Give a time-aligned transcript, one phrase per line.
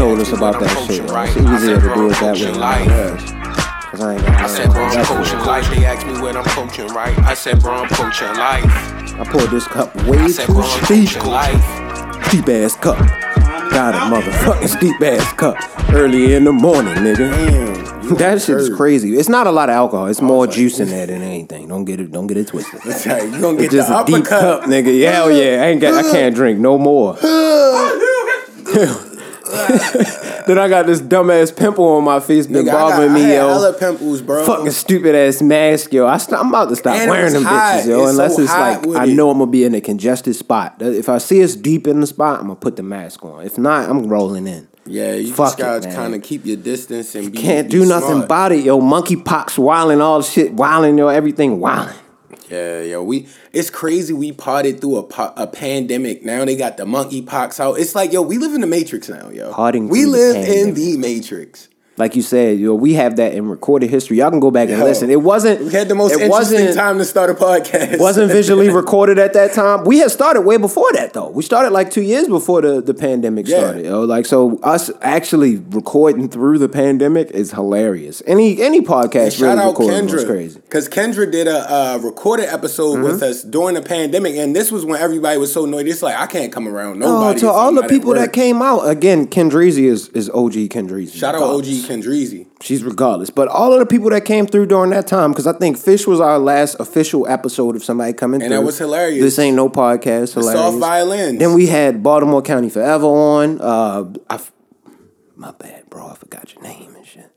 [0.00, 1.00] told us about that shit.
[1.00, 1.28] coaching Right?
[1.28, 1.36] right.
[1.36, 2.28] It's I easier said, to do it that way.
[2.32, 2.88] coaching than life.
[4.00, 5.70] I ain't I said, bro, I'm that's coaching life.
[5.70, 7.18] They asked me when I'm coaching right.
[7.18, 8.64] I said, bro, I'm coaching life.
[9.20, 11.08] I poured this cup way I said, too bro, I'm steep.
[11.10, 12.24] coaching life.
[12.28, 12.98] Steep ass cup.
[13.72, 15.56] Got a motherfucking steep ass cup.
[15.92, 18.16] Early in the morning, nigga.
[18.16, 19.16] That shit is crazy.
[19.18, 20.06] It's not a lot of alcohol.
[20.06, 21.68] It's more juice in there than anything.
[21.68, 22.10] Don't get it.
[22.10, 22.80] Don't get it twisted.
[22.86, 23.24] That's right.
[23.24, 24.98] You gonna It's get just the a deep cup, nigga.
[24.98, 25.62] Yeah, hell yeah.
[25.62, 25.94] I ain't got.
[26.04, 27.16] I can't drink no more.
[30.46, 33.14] then I got this dumbass pimple on my face, been Nigga, I, got, bothering I
[33.14, 33.48] me, had yo.
[33.48, 34.44] hella pimples, bro.
[34.46, 36.06] Fucking stupid ass mask, yo.
[36.06, 37.80] I st- I'm about to stop And wearing them hot.
[37.82, 38.02] bitches, yo.
[38.02, 39.14] It's unless so it's like I it.
[39.14, 40.76] know I'm gonna be in a congested spot.
[40.80, 43.44] If I see us deep in the spot, I'm gonna put the mask on.
[43.44, 44.68] If not, I'm rolling in.
[44.86, 48.22] yeah, you Fuck just gotta kind of keep your distance and be, Can't do nothing
[48.22, 48.80] about it, yo.
[48.80, 51.08] Monkey pox, wilding, all shit, wilding, yo.
[51.08, 51.94] Everything wilding.
[52.50, 54.12] Yeah, yo, we it's crazy.
[54.12, 56.24] We potted through a po- a pandemic.
[56.24, 57.78] Now they got the monkeypox out.
[57.78, 59.52] It's like, yo, we live in the matrix now, yo.
[59.52, 61.68] Potting we through the live in the matrix.
[61.96, 64.18] Like you said, yo, we have that in recorded history.
[64.18, 65.10] Y'all can go back and Yo, listen.
[65.10, 65.60] It wasn't.
[65.66, 67.98] We had the most it interesting wasn't, time to start a podcast.
[67.98, 69.84] wasn't visually recorded at that time.
[69.84, 71.28] We had started way before that though.
[71.28, 73.58] We started like two years before the, the pandemic Yeah.
[73.58, 73.84] started.
[73.84, 74.04] Yo.
[74.04, 78.22] Like so us actually recording through the pandemic is hilarious.
[78.26, 80.54] Any any podcast Shout really out recording was Kendra crazy.
[80.58, 80.60] Mm-hmm.
[80.66, 84.86] because Kendra did a uh, recorded episode with us during the pandemic, and this was
[84.86, 85.86] when everybody was so annoyed.
[85.86, 89.26] It's like I can't come around Oh, to all the people that came out again,
[89.26, 91.14] Kendreezy is is OG Kendreezy.
[91.14, 92.06] Shout out OG regardless.
[92.06, 92.46] Kendreezy.
[92.62, 95.52] She's regardless, but all of the people that came through during that time, because I
[95.52, 98.46] think Fish was our last official episode of somebody coming through.
[98.46, 98.60] And through.
[98.60, 99.22] that was hilarious.
[99.22, 100.34] This ain't no podcast.
[100.34, 100.60] Hilarious.
[100.60, 101.38] Soft violins.
[101.38, 103.60] Then we had Baltimore County Forever on.
[103.60, 104.40] Uh, I
[105.36, 106.08] my bad, bro.
[106.08, 107.30] I forgot your name and shit.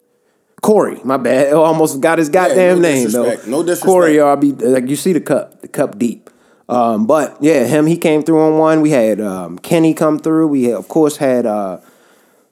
[0.62, 1.50] Corey, my bad.
[1.50, 3.36] I almost got his goddamn no name though.
[3.48, 3.86] No disrespect.
[3.86, 6.30] Corey, y'all be like you see the cup, the cup deep.
[6.70, 8.82] Um, but yeah, him he came through on one.
[8.82, 10.48] We had um, Kenny come through.
[10.48, 11.80] We had, of course had uh,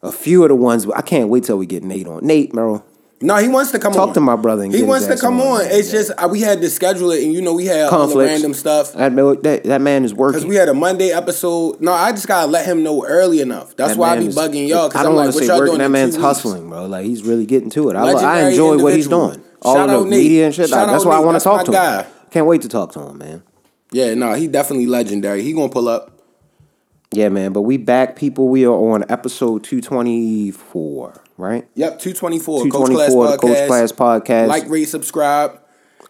[0.03, 0.88] a few of the ones.
[0.95, 2.25] I can't wait till we get Nate on.
[2.25, 2.83] Nate, bro.
[3.23, 4.13] No, he wants to come Talk on.
[4.16, 5.66] to my brother and he wants to come on, on.
[5.67, 5.99] It's Yeah.
[5.99, 8.31] just uh, we had to schedule it, and you know we had all the Conflicts.
[8.31, 8.94] random stuff.
[8.94, 10.40] That, that, that man is working.
[10.40, 11.79] Cause we had a Monday episode.
[11.81, 13.75] No, I just gotta let him know early enough.
[13.75, 14.90] That's That why I be is- bugging y'all.
[14.90, 15.66] Cause I don't want like, to what say working.
[15.67, 16.88] doing That man's hustling, bro.
[16.88, 17.95] Like he's really getting to it.
[17.95, 19.40] I, I enjoy what he's doing.
[19.61, 20.23] All Shout out the Nate.
[20.23, 20.69] media and shit.
[20.69, 22.01] Shout Like, that's why I want to talk to guy.
[22.01, 22.11] him.
[22.31, 23.44] Can't wait to talk to him, man.
[23.91, 25.44] Yeah, no, he definitely legendary.
[25.44, 26.10] He gonna pull up.
[27.13, 27.51] Yeah, man.
[27.53, 28.47] But we back, people.
[28.47, 31.67] We are on episode two twenty four, right?
[31.75, 32.63] Yep, 224.
[32.63, 33.39] 224, Coach Class Podcast.
[33.41, 34.47] Coach Class Podcast.
[34.47, 35.59] Like, rate, subscribe.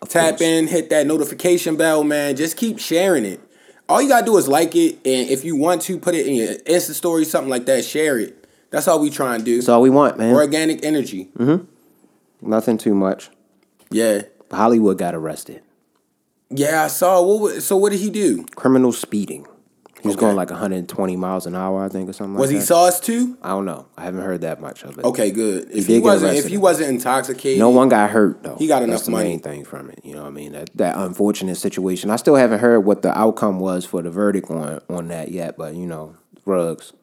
[0.07, 0.41] Tap course.
[0.41, 2.35] in, hit that notification bell, man.
[2.35, 3.39] Just keep sharing it.
[3.89, 6.35] All you gotta do is like it, and if you want to, put it in
[6.35, 7.83] your Insta story, something like that.
[7.83, 8.47] Share it.
[8.69, 9.55] That's all we try and do.
[9.57, 10.33] That's all we want, man.
[10.35, 11.29] Organic energy.
[11.37, 12.49] Mm-hmm.
[12.49, 13.29] Nothing too much.
[13.89, 15.61] Yeah, Hollywood got arrested.
[16.49, 16.83] yeah.
[16.83, 17.21] I saw.
[17.23, 17.41] What?
[17.41, 18.45] wa- So what did he do?
[18.55, 19.45] Criminal speeding.
[20.01, 20.21] He was Okay.
[20.25, 22.65] going like 120 miles an hour, I think, or something Was like he that.
[22.65, 23.37] sauced too?
[23.43, 23.85] I don't know.
[23.97, 25.05] I haven't heard that much of it.
[25.05, 25.65] Okay, good.
[25.71, 28.55] If did he, wasn't, if he wasn't intoxicated, No one got hurt though.
[28.57, 29.29] He got That's enough the money.
[29.29, 29.99] main thing from it.
[30.03, 30.53] You know what I mean?
[30.53, 32.09] That that unfortunate situation.
[32.09, 35.55] I still haven't heard what the outcome was for the verdict on on that yet.
[35.57, 36.93] But you know, Ruggs,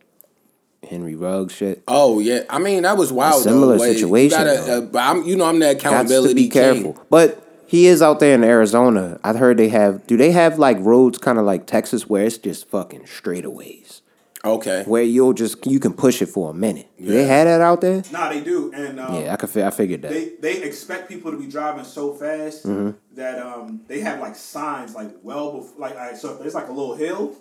[0.89, 1.83] Henry Ruggs, shit.
[1.87, 3.43] Oh yeah, I mean that was wild.
[3.43, 3.85] similar though.
[3.93, 4.79] Situation, gotta, though.
[4.79, 6.93] uh, but I'm, you know, I'm the Got accountability to be careful.
[6.95, 7.03] king.
[7.11, 9.21] But he is out there in Arizona.
[9.23, 10.07] I've heard they have.
[10.07, 14.01] Do they have like roads kind of like Texas where it's just fucking straightaways
[14.45, 14.85] Okay.
[14.87, 16.89] where you'll just you can push it for a minute.
[16.99, 17.27] Do they Yeah.
[17.37, 18.03] have that out there?
[18.13, 19.51] Nah, they do, and um, Yeah, I could.
[19.51, 20.13] fi- I figured that.
[20.13, 22.91] they they expect people to be driving so fast Mm-hmm.
[23.17, 26.55] that um they have like signs like well before like all right, so if there's
[26.55, 27.35] like a little hill,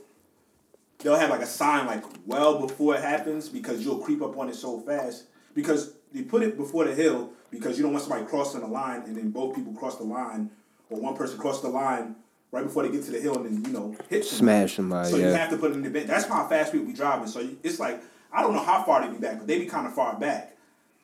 [1.00, 4.50] they'll have like a sign like well before it happens because you'll creep up on
[4.50, 8.26] it so fast because they put it before the hill because you don't want somebody
[8.26, 10.50] crossing the line and then both people cross the line
[10.90, 12.16] or one person cross the line
[12.52, 14.68] right before they get to the hill and then you know hit somebody.
[14.68, 16.08] Smash somebody, So you have to put it in the event.
[16.08, 17.28] That's how fast people be driving.
[17.28, 18.02] So it's like
[18.32, 20.56] I don't know how far they be back, but they be kind of far back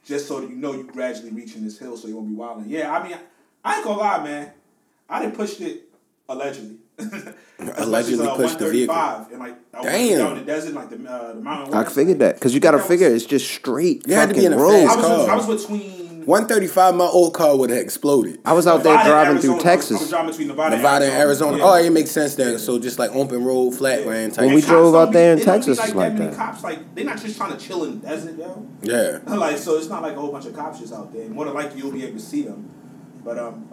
[0.06, 2.66] just so that you know you gradually reaching this hill, so you won't be wilding.
[2.68, 3.18] Yeah, I mean,
[3.64, 4.52] I ain't gonna lie, man.
[5.10, 5.90] I didn't push it
[6.28, 6.78] allegedly.
[7.78, 8.96] Allegedly pushed the vehicle.
[8.96, 10.18] 135 And like, I Damn.
[10.18, 11.74] down the desert, like the uh, the mountain.
[11.74, 14.30] I figured that because you got to That was- figure it's just straight You had
[14.30, 14.92] to be fucking in a roads.
[14.92, 15.30] I was, car.
[15.30, 18.40] I was between 135, my old car would have exploded.
[18.46, 19.42] I was out there Nevada and driving Arizona.
[19.42, 20.10] through I was Texas.
[20.10, 21.58] driving between Nevada, Nevada and Arizona.
[21.58, 21.64] Yeah.
[21.66, 22.60] Oh, it makes sense then.
[22.60, 24.46] So just like open road, flat land type.
[24.46, 26.36] When we And drove out there in be- it don't be Texas, it's like that.
[26.36, 28.68] Cops like they're not just trying to chill in the desert, yo.
[28.82, 29.20] yeah.
[29.36, 31.28] like so it's not like a whole bunch of cops just out there.
[31.30, 32.70] More than likely you'll be able to see them.
[33.24, 33.68] But um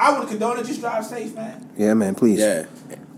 [0.00, 1.68] I would condone it, just drive safe, man.
[1.76, 2.38] Yeah, man, please.
[2.38, 2.64] Yeah.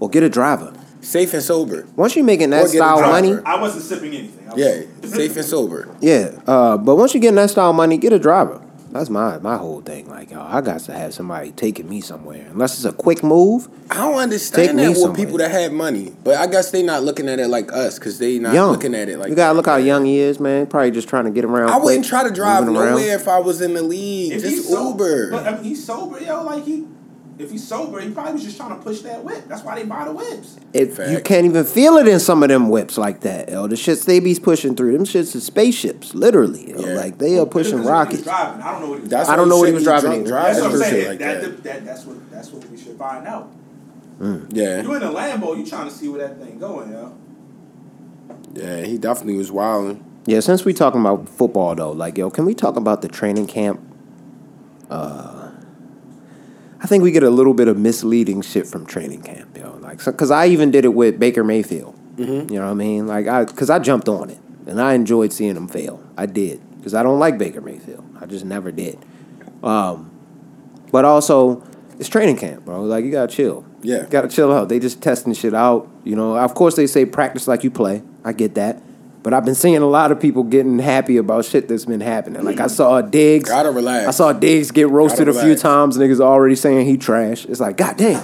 [0.01, 0.73] Or get a driver.
[1.01, 1.87] Safe and sober.
[1.97, 3.13] Once you're making that Or get a style driver.
[3.13, 4.49] money, I wasn't sipping anything.
[4.49, 4.83] I was, Yeah.
[5.17, 5.89] Safe and sober.
[6.01, 6.41] yeah.
[6.47, 8.61] Uh, but once you get that style money, get a driver.
[8.93, 10.09] That's my my whole thing.
[10.09, 12.47] Like, yo, I got to have somebody taking me somewhere.
[12.51, 13.69] Unless it's a quick move.
[13.91, 15.17] I don't Take understand me that with somewhere.
[15.17, 18.19] people that have money, but I guess they not looking at it like us because
[18.19, 18.73] they not young.
[18.73, 19.57] looking at it like you gotta that.
[19.57, 20.67] look how young he is, man.
[20.67, 21.71] Probably just trying to get around.
[21.71, 22.91] I wouldn't try to drive moving around.
[22.91, 24.33] nowhere if I was in the league.
[24.33, 25.31] If Just he's so- Uber.
[25.31, 26.43] But I mean, he's sober, yo.
[26.45, 26.87] Like he,
[27.43, 29.45] if he's sober, he probably was just trying to push that whip.
[29.49, 30.57] That's why they buy the whips.
[30.73, 33.51] It, you can't even feel it in some of them whips like that.
[33.51, 36.71] Yo, the shits they be pushing through them shits is spaceships, literally.
[36.71, 36.81] Yo.
[36.81, 36.95] Yeah.
[36.95, 38.23] Like they are pushing Because what he rockets.
[38.23, 38.63] Driving.
[38.63, 39.41] I don't know what he was That's I driving.
[39.43, 41.09] don't know what he was driving drunk driving That's what I'm shit saying.
[41.09, 41.63] like that, that.
[41.65, 43.51] that, that's what that's what we should find out.
[44.21, 47.13] Yeah, You in a Lambo, you trying to see where that thing going, yo.
[48.55, 50.05] yeah, he definitely was wilding.
[50.27, 53.49] Yeah, since we talking about football though, like yo, can we talk about the training
[53.49, 53.81] camp?
[54.89, 55.32] Uh,
[56.83, 59.77] I think we get a little bit of misleading shit from training camp, yo.
[59.81, 61.97] Like, because I even did it with Baker Mayfield.
[62.51, 63.07] You know what I mean?
[63.07, 66.03] Like, I because I jumped on it and I enjoyed seeing him fail.
[66.17, 68.05] I did because I don't like Baker Mayfield.
[68.21, 68.99] I just never did.
[69.63, 70.11] Um,
[70.91, 71.63] but also,
[71.99, 72.83] it's training camp, bro.
[72.83, 73.65] Like, you gotta chill.
[73.83, 74.03] Yeah.
[74.03, 74.69] you gotta chill out.
[74.69, 75.89] They just testing shit out.
[76.05, 78.03] You know, of course they say practice like you play.
[78.25, 78.83] I get that.
[79.23, 82.43] But I've been seeing a lot of people getting happy about shit that's been happening.
[82.45, 83.49] Like I saw Diggs.
[83.49, 84.09] Gotta relax.
[84.09, 85.97] I saw Diggs get roasted a few times.
[85.97, 87.45] Niggas already saying he trash.
[87.47, 88.21] It's like, god damn.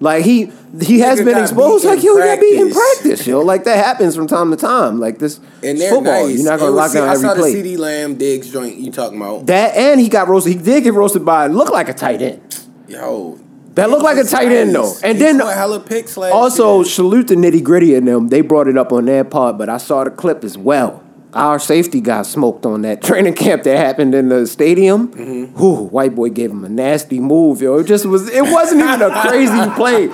[0.00, 0.50] Like he
[0.80, 1.84] he has Nigga been exposed.
[1.84, 3.24] Like yo, he got beat in practice.
[3.24, 3.40] yo.
[3.40, 4.98] Like that happens from time to time.
[4.98, 6.26] Like this And football.
[6.26, 6.38] nice.
[6.38, 7.30] You're not gonna lock down every play.
[7.30, 7.62] I saw the.
[7.62, 9.46] CeeDee Lamb Diggs joint you talking about.
[9.46, 10.54] That and he got roasted.
[10.54, 12.40] He did get roasted by look like a tight end.
[12.88, 13.38] Yo,
[13.74, 14.94] That looked like a tight end though.
[15.02, 16.84] And then hella picks last also year.
[16.84, 18.28] salute the nitty gritty in them.
[18.28, 21.02] They brought it up on their part, but I saw the clip as well.
[21.34, 25.08] Our safety got smoked on that training camp that happened in the stadium.
[25.14, 25.58] Mm-hmm.
[25.58, 27.78] Whew, white boy gave him a nasty move, yo.
[27.78, 28.28] It just was.
[28.28, 30.08] It wasn't even a crazy play.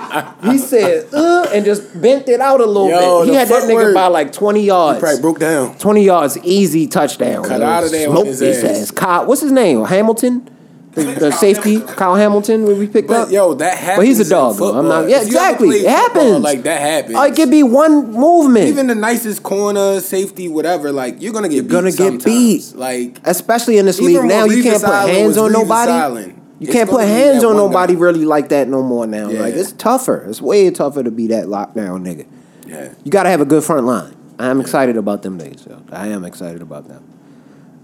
[0.49, 3.31] He said, uh, and just bent it out a little Yo, bit.
[3.31, 5.01] He had that nigga footwork- by like twenty yards.
[5.01, 5.77] probably broke down.
[5.77, 7.43] 20 yards, easy touchdown.
[7.43, 7.67] Cut yo.
[7.67, 8.93] out of there Smoked his ass.
[8.97, 9.27] ass.
[9.27, 9.83] What's his name?
[9.83, 10.49] Hamilton?
[10.95, 11.79] The, safety.
[11.79, 13.31] Kyle Hamilton, when we picked But up.
[13.31, 13.97] yo, that happens.
[13.99, 14.77] But he's a dog, though.
[14.77, 15.07] I'm not.
[15.07, 15.69] Yeah, If you ever exactly.
[15.69, 16.39] It football, happens.
[16.43, 17.15] Like that happens.
[17.15, 18.67] Oh, it could be one movement.
[18.67, 20.91] Even the nicest corner, safety, whatever.
[20.91, 22.23] Like you're gonna get beat gonna get sometimes.
[22.25, 22.75] beat.
[22.75, 25.91] Like especially in this league now, you can't put hands on nobody.
[25.91, 27.99] Island, You it's can't put hands on nobody guy.
[27.99, 29.29] really like that no more now.
[29.29, 29.41] Yeah.
[29.41, 30.25] Like it's tougher.
[30.27, 32.25] It's way tougher to be that lockdown nigga.
[32.67, 32.93] yeah.
[33.03, 34.15] You got to have a good front line.
[34.39, 35.65] I am excited about them days.
[35.69, 35.81] Yo.
[35.91, 37.03] I am excited about them.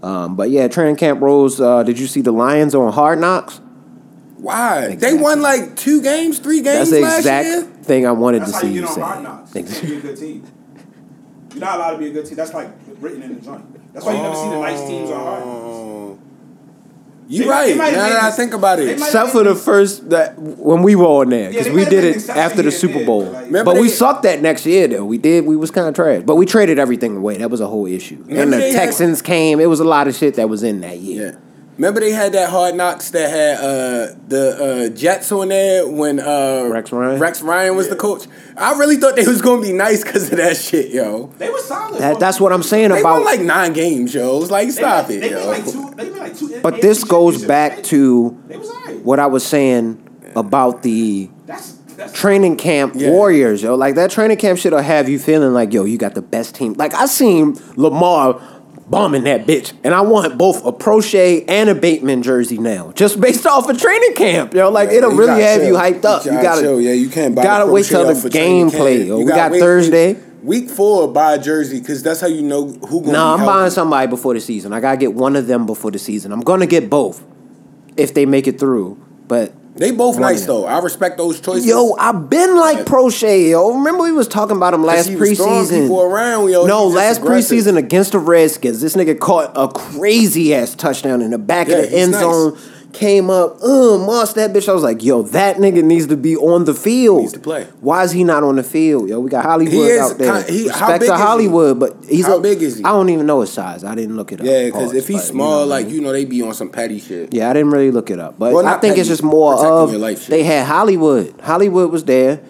[0.06, 1.60] Um, but yeah, training camp rose.
[1.60, 3.60] Uh, did you see the Lions on Hard Knocks?
[4.36, 4.84] Why?
[4.84, 4.96] Exactly.
[5.18, 7.62] They won like two games, three games That's the last exact year.
[7.82, 9.00] thing I wanted That's to see you you get on say.
[9.00, 9.54] hard knocks.
[9.54, 10.44] You can't be a good team.
[11.50, 12.36] You're not allowed to be a good team.
[12.36, 12.70] That's like
[13.00, 13.92] written in the joint.
[13.92, 15.85] That's why you never see the nice teams on hard knocks.
[17.28, 17.66] You They- right.
[17.68, 20.94] they Now have that I think about it, Except for the first that when we
[20.94, 23.22] were on there because they we did it after the Super there, Bowl.
[23.24, 25.04] but, like- Remember but we they- sucked that next year though.
[25.04, 25.44] We did.
[25.44, 27.38] We was kind of trash, but we traded everything away.
[27.38, 28.18] That was a whole issue.
[28.28, 29.58] and the they had- Texans came.
[29.60, 31.26] It was a lot of shit that was in that year.
[31.26, 31.38] yeah.
[31.76, 36.18] Remember they had that hard knocks that had uh, the uh, Jets on there when
[36.18, 37.20] uh, Rex Ryan?
[37.20, 38.26] Rex Ryan was the coach.
[38.56, 41.26] I really thought they was gonna be nice because of that shit, yo.
[41.36, 42.00] They were solid.
[42.00, 43.16] That, that's what I'm saying They about.
[43.16, 44.40] won like nine games, yo.
[44.40, 45.46] It's like stop made- it, they made yo.
[45.48, 45.90] like two.
[45.96, 46.60] They made like two.
[46.62, 50.02] but this goes back to They what I was saying
[50.34, 53.10] about the That's that's training camp Yeah.
[53.10, 53.74] warriors, yo.
[53.74, 56.72] Like that training camp shit'll have you feeling like, yo, you got the best team.
[56.74, 58.40] Like I seen Lamar
[58.88, 63.20] bombing that bitch, and I want both a Proche and a Bateman jersey now, just
[63.20, 64.70] based off of training camp, yo.
[64.70, 65.68] Like Yeah, it'll really have chill.
[65.68, 66.24] you hyped up.
[66.24, 66.80] You You, gotta chill.
[66.80, 69.18] Yeah, you can't buy Gotta wait till the training gameplay, yo.
[69.18, 70.14] We got Thursday.
[70.14, 73.12] Week, week four, buy a jersey because that's how you know who gonna.
[73.12, 74.72] Nah, be I'm buying somebody before the season.
[74.72, 76.32] I gotta get one of them before the season.
[76.32, 77.24] I'm gonna get both
[77.96, 79.02] if they make it through.
[79.28, 80.64] But They both nice though.
[80.64, 81.66] I respect those choices.
[81.66, 83.74] Yo, I've been like Proche, yo.
[83.76, 85.82] Remember we was talking about him last he was throwing preseason.
[85.82, 86.64] people around, yo.
[86.66, 87.58] No, He's just last aggressive.
[87.58, 91.76] preseason against the Redskins, this nigga caught a crazy ass touchdown in the back Yeah,
[91.76, 92.20] of the he's end nice.
[92.22, 92.58] zone.
[92.96, 94.68] Came up, uh, mossed that bitch.
[94.68, 97.20] I was like, yo, that nigga needs to be on the field.
[97.20, 97.64] Needs to play.
[97.80, 99.08] Why is he not on the field?
[99.10, 100.32] Yo, we got Hollywood He is out there.
[100.32, 101.26] kind- he- how Respect big to is he?
[101.26, 102.84] Hollywood, but he's How a, big is he?
[102.84, 103.84] I don't even know his size.
[103.84, 104.46] I didn't look it up.
[104.46, 105.94] Yeah, because if he's but, you small, know what I like mean?
[105.96, 107.34] you know, they be on some petty shit.
[107.34, 109.90] Yeah, I didn't really look it up, but Well, I think it's just more of
[109.90, 110.30] your life shit.
[110.30, 111.34] they had Hollywood.
[111.42, 112.40] Hollywood was there.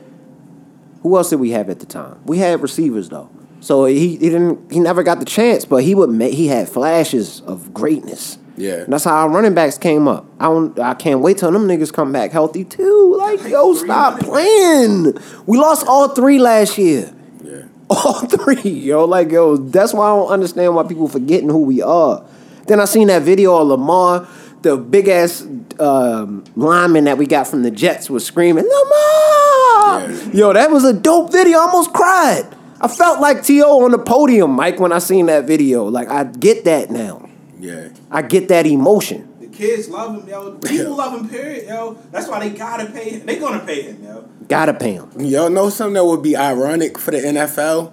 [1.02, 2.18] Who else did we have at the time?
[2.24, 5.94] We had receivers though, so he, he didn't he never got the chance, but he
[5.94, 8.38] would make he had flashes of greatness.
[8.56, 8.84] Yeah.
[8.88, 10.26] That's how our running backs came up.
[10.40, 13.16] I don't, I can't wait till them niggas come back healthy too.
[13.18, 15.14] Like yo, stop playing.
[15.46, 17.12] We lost all three last year.
[17.44, 17.62] Yeah.
[17.88, 19.04] All three, yo.
[19.04, 22.26] Like, yo, that's why I don't understand why people forgetting who we are.
[22.66, 24.26] Then I seen that video of Lamar,
[24.62, 25.42] the big ass
[25.78, 30.10] um, lineman that we got from the Jets was screaming, Lamar!
[30.10, 30.30] Yeah.
[30.32, 31.58] Yo, that was a dope video.
[31.58, 32.48] I almost cried.
[32.80, 33.84] I felt like T.O.
[33.84, 35.84] on the podium, Mike, when I seen that video.
[35.84, 37.25] Like, I get that now.
[37.58, 37.88] Yeah.
[38.10, 39.32] I get that emotion.
[39.40, 40.52] The Kids love him, yo.
[40.64, 41.94] People love him, period, yo.
[42.10, 43.26] That's why they gotta pay him.
[43.26, 44.28] They gonna pay him, yo.
[44.48, 45.10] Gotta pay him.
[45.18, 47.92] Y'all know something that would be ironic for the NFL?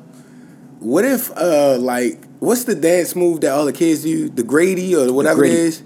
[0.80, 4.28] What if, uh, like, what's the dance move that all the kids do?
[4.30, 5.56] The Griddy or whatever Griddy.
[5.56, 5.84] it is?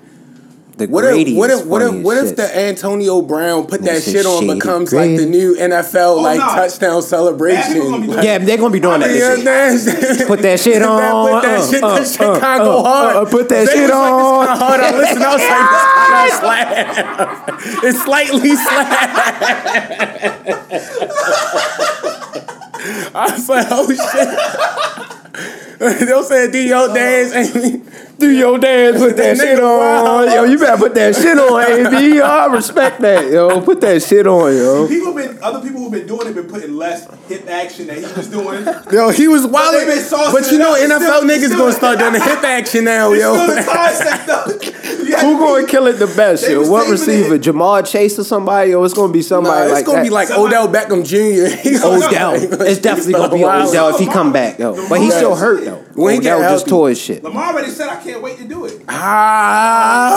[0.78, 3.82] The What Griddy if what is if what if what if the Antonio Brown put
[3.82, 6.54] that shit on shady becomes like the new NFL like nah.
[6.54, 7.74] touchdown celebration?
[7.74, 9.10] people gonna be Like, Yeah, they're gonna be doing that.
[9.10, 9.88] you this
[10.20, 10.28] year.
[10.28, 11.32] Put that shit on.
[11.34, 13.30] Put that uh, shit, uh, that shit uh, kind of uh, go hard.
[13.32, 14.48] put that shit on.
[14.48, 14.80] Hard.
[14.82, 15.24] I listened.
[15.24, 16.38] I was like, this kind of
[17.74, 17.84] slap.
[17.84, 18.88] It's slightly slap.
[23.16, 23.90] I was like, oh
[25.80, 26.08] shit.
[26.08, 27.82] They'll say, do your dance, AB.
[28.20, 30.28] Do your dance, put that shit on.
[30.32, 32.20] Yo, you better put that shit on, AB.
[32.22, 33.62] I respect that, yo.
[33.62, 34.88] Put that shit on, yo.
[34.88, 38.04] People been other people who've been doing it been putting less hip action that he
[38.04, 38.66] was doing.
[38.92, 39.76] Yo, he was wild.
[39.76, 42.44] they been saucing But you know, NFL still- niggas still- gonna start doing the hip
[42.44, 43.36] action now, yo.
[43.36, 45.04] still the concept though.
[45.04, 46.68] You had Who gonna kill it the best, yo?
[46.68, 47.36] What receiver?
[47.36, 47.42] it.
[47.44, 48.72] Ja'Marr Chase or somebody?
[48.72, 50.04] Yo, it's gonna be somebody Nah, somebody it's gonna that.
[50.04, 51.56] be like Somebody- Odell Beckham Jr.
[51.70, 52.34] He Odell.
[52.66, 54.74] It's definitely gonna be Odell if he come back, yo.
[54.90, 55.84] But he's still hurt though.
[55.94, 57.24] When he get Odell just tore his shit.
[57.24, 58.82] Lamar already said I can't wait to do it.
[58.88, 60.08] Ah.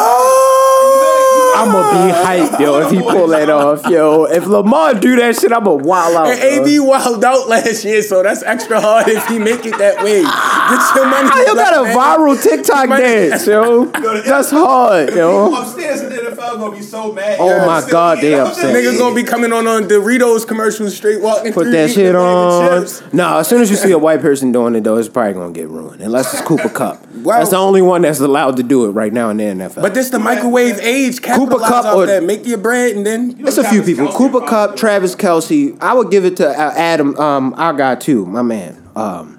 [1.60, 4.24] I'm gonna be hyped, yo, if he pull that off, yo.
[4.24, 6.28] If Lamar do that shit, I'm gonna wild out.
[6.28, 6.40] And.
[6.66, 10.22] AB wilded out last year, so that's extra hard if he make it that way.
[10.22, 11.28] Get your money.
[11.32, 11.96] Ah, you got a man.
[11.96, 13.84] viral TikTok dance, yo.
[13.86, 15.60] That's hard, People yo.
[15.62, 17.38] upstairs in the NFL gonna be so mad.
[17.40, 17.66] Oh yo.
[17.66, 18.74] my Still God, they upset.
[18.74, 22.14] Niggas gonna be coming on on Doritos commercials, straight walking Put that shit the bag
[22.16, 22.80] of on.
[22.82, 23.02] chips.
[23.12, 25.52] No, as soon as you see a white person doing it, though, it's probably gonna
[25.52, 26.00] get ruined.
[26.00, 27.06] Unless it's Cooper Kupp.
[27.16, 27.38] Wow.
[27.38, 29.82] That's the only one that's allowed to do it right now in the NFL.
[29.82, 31.20] But this the microwave age.
[31.58, 32.22] Capitalize Cup or- that.
[32.22, 33.36] Make your bread and then.
[33.40, 34.06] It's a few people.
[34.08, 34.76] Kelce Cooper Kupp.
[34.76, 35.76] Travis Kelce.
[35.80, 38.88] I would give it to uh, Adam, um, our guy too, my man.
[38.96, 39.36] Um,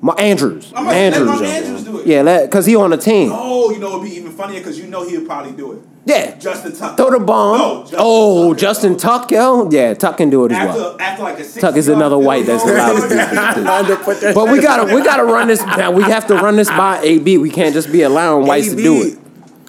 [0.00, 0.70] my Andrews.
[0.76, 1.26] I'm gonna let Andrews.
[1.26, 1.42] Mark.
[1.42, 2.06] Andrews do it.
[2.06, 3.30] Yeah, that, cause he on the team.
[3.32, 5.82] Oh, you know it'd be even funnier because you know he'd probably do it.
[6.06, 6.36] Yeah.
[6.36, 6.96] Justin Tucker.
[6.96, 7.56] Throw the bomb.
[7.58, 8.60] No, Justin oh, Tucker.
[8.60, 9.70] Justin Tuck, yo.
[9.70, 11.00] Yeah, Tuck can do it as After, well.
[11.00, 13.08] after like a Tuck is another white that's allowed to
[14.04, 14.34] do this.
[14.34, 15.64] But we gotta we gotta run this.
[15.64, 17.38] Now we have to run this by AB.
[17.38, 19.18] We can't just be allowing whites to do it.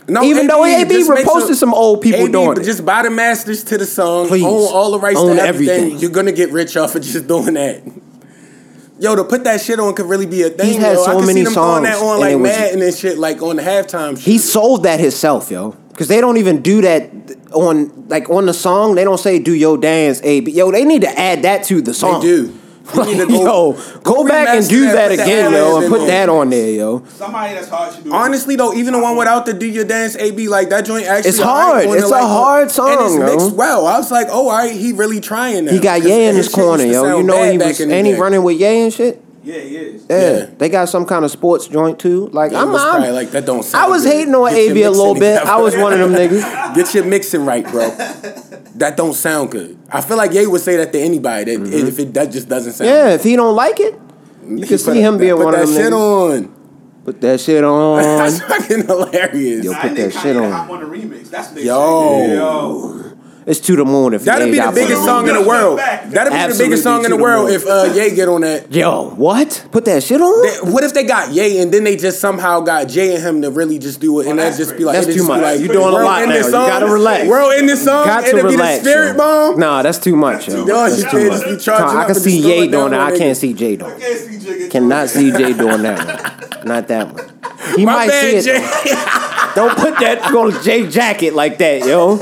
[0.08, 2.64] No, Even though AB just make reposted some old people AB, doing it.
[2.64, 4.28] Just buy the masters to the song.
[4.28, 4.44] Please.
[4.44, 5.76] Own all the rights Own to everything.
[5.80, 6.00] everything.
[6.00, 7.82] You're gonna get rich off of just doing that.
[9.00, 10.68] Yo, to put that shit on could really be a thing.
[10.68, 11.02] He's had yo.
[11.02, 12.82] I so could many see them throwing that songs, on and like it was- Madden
[12.84, 14.12] and shit, like on the halftime.
[14.12, 14.20] Shit.
[14.20, 15.76] He sold that himself, yo.
[15.96, 17.10] Cause they don't even do that
[17.54, 18.96] on like on the song.
[18.96, 21.94] They don't say "Do your dance, AB." Yo, they need to add that to the
[21.94, 22.20] song.
[22.22, 22.54] they do.
[22.94, 23.72] You need yo,
[24.04, 26.08] go, back and do that, put the again, yo, and put there.
[26.08, 27.04] that on there, yo.
[27.06, 28.14] Somebody that's hard to do.
[28.14, 31.30] Honestly though, even the one without the "Do Your Dance" AB, like that joint actually.
[31.30, 31.88] It's hard.
[31.88, 33.26] on It's a like, hard And song, it's yo.
[33.26, 33.88] mixed well.
[33.88, 35.72] I was like, oh, all right, he really trying now.
[35.72, 37.18] He got Ye in his his corner, yo.
[37.18, 39.22] You know he was and he running with Ye and shit.
[39.44, 40.06] Yeah, he is.
[40.10, 40.46] Yeah, Yeah.
[40.58, 42.28] they got some kind of sports joint too.
[42.34, 44.14] Like Yeah, I'm, I'm probably like, that don't I was good.
[44.14, 45.38] hating on Get AB a little bit.
[45.38, 45.52] together.
[45.52, 46.76] I was one of them niggas.
[46.76, 47.90] Get your mixing right, bro.
[48.76, 49.78] that don't sound good.
[49.90, 51.56] I feel like Ye would say that to anybody.
[51.56, 52.90] That if it that just doesn't sound.
[52.90, 53.08] Mm-hmm.
[53.08, 54.00] Yeah, if he don't like it,
[54.48, 56.46] you He can see him being put one of that them shit niggas.
[56.48, 56.56] on.
[57.06, 58.02] Put that shit on.
[58.02, 59.66] That's fucking hilarious.
[59.66, 60.52] Yo, put think that shit on.
[60.52, 61.30] Hop on the remix.
[61.30, 62.10] That's what they Yo.
[62.28, 62.36] say.
[62.36, 63.05] Yo.
[63.48, 65.78] It's to the moon if That'd be the biggest put song in the world.
[65.78, 66.18] That'd be
[66.54, 68.74] the biggest song in the the world if uh, Ye get on that.
[68.74, 69.68] Yo, what?
[69.72, 70.42] Put that shit on?
[70.66, 73.42] They- What if they got Ye and then they just somehow got Jay and him
[73.44, 75.28] to really just do it and Oh, that that's just be like That's it too
[75.28, 75.44] much.
[75.44, 76.36] Like, You doing a lot in now.
[76.36, 77.28] this You song, gotta relax.
[77.28, 78.06] World in this song.
[78.08, 78.50] Got to relax.
[78.50, 79.18] be the spirit yo.
[79.18, 79.60] bomb.
[79.60, 80.66] Nah, that's too much, yo.
[80.66, 81.40] Yo, That's too much.
[81.42, 83.00] just be charging I can see just throw Ye doing that.
[83.14, 83.92] I can't see Jay doing.
[83.92, 84.00] I it.
[84.02, 86.66] can't see Jigga Cannot see Jay doing that one.
[86.68, 87.32] Not that one.
[87.78, 88.56] He My might bad, see it.
[88.60, 88.96] Jay.
[89.56, 92.18] Don't put that on Jay jacket like that, yo.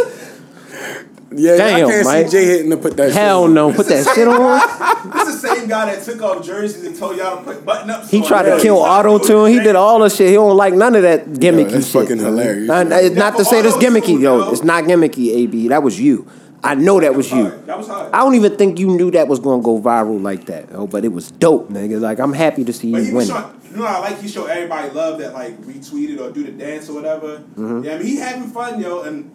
[1.35, 2.25] Yeah, Damn, I can't Mike.
[2.27, 3.11] see Jay hitting to put that.
[3.11, 3.53] Hell shit.
[3.53, 3.73] no.
[3.73, 5.11] Put that shit on.
[5.13, 7.89] This is the same guy that took off jerseys and told y'all to put button
[7.89, 8.09] ups.
[8.09, 8.27] He on.
[8.27, 9.51] tried Yeah, to kill auto doing tune.
[9.51, 10.27] He did all the shit.
[10.29, 12.01] He don't like none of that gimmicky that's shit.
[12.03, 12.67] fucking hilarious.
[12.67, 14.39] Nah, nah, it's not to say this gimmicky, yo.
[14.39, 14.51] yo.
[14.51, 15.67] It's not gimmicky, AB.
[15.69, 16.27] That was you.
[16.65, 17.49] I know that was you.
[17.65, 18.13] That was hard.
[18.13, 20.87] I don't even think you knew that was gonna go viral like that, yo.
[20.87, 21.99] But it was dope, nigga.
[21.99, 23.43] Like I'm happy to see But you he was winning.
[23.43, 26.51] showing, you know, I like he showed everybody love that like retweeted or do the
[26.51, 27.39] dance or whatever.
[27.39, 27.83] Mm-hmm.
[27.83, 29.29] Yeah, I mean he having fun, yo, and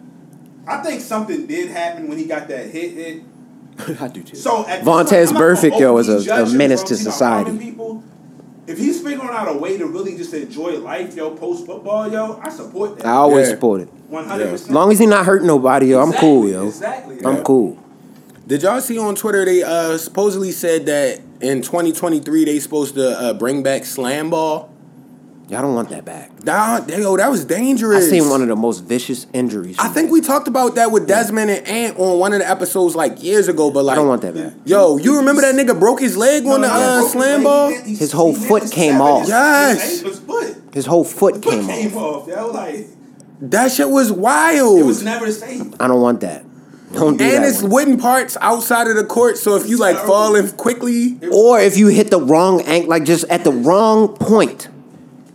[0.69, 2.93] I think something did happen when he got that hit.
[2.93, 3.23] hit.
[4.01, 4.35] I do too.
[4.35, 7.57] So at Vontez point, Burfict, gonna yo, is a- a menace to society.
[7.57, 8.03] People,
[8.67, 12.39] if he's figuring out a way to really just enjoy life, yo, post football, yo,
[12.43, 13.05] I support that.
[13.07, 13.53] I always Yeah.
[13.55, 13.89] support it.
[14.09, 14.69] One hundred percent.
[14.69, 16.67] As long as he not hurting nobody, yo, I'm cool, yo.
[16.67, 17.17] Exactly.
[17.25, 17.43] I'm yeah.
[17.43, 17.77] cool.
[18.47, 23.19] Did y'all see on Twitter they uh, supposedly said that in 2023 they supposed to
[23.19, 24.68] uh, bring back slam ball?
[25.49, 26.29] Y'all don't want that back.
[26.41, 27.97] That, yo, that was dangerous.
[27.97, 28.23] I dangerous.
[28.23, 29.77] seen one of the most vicious injuries.
[29.79, 32.95] I think we talked about that with Desmond and Ant on one of the episodes
[32.95, 33.71] like years ago.
[33.71, 34.53] But like, I don't want that back.
[34.65, 37.69] Yo, you remember that nigga broke his leg on the uh, slam ball?
[37.69, 39.21] hit- he- His whole foot came off.
[39.21, 39.81] His- Yes.
[39.89, 40.57] His, his foot.
[40.71, 42.29] his whole foot Foot came came off.
[42.29, 42.53] off.
[42.53, 42.85] Like
[43.41, 44.79] That shit was wild.
[44.79, 45.73] It was never the same.
[45.79, 46.45] I don't want that.
[46.93, 47.49] Don't do and that.
[47.49, 47.71] it's one.
[47.71, 50.13] wooden parts outside of the court, so if you like terrible.
[50.13, 54.09] fall in quickly, Or if you hit the wrong angle, like just at the wrong
[54.17, 54.67] point,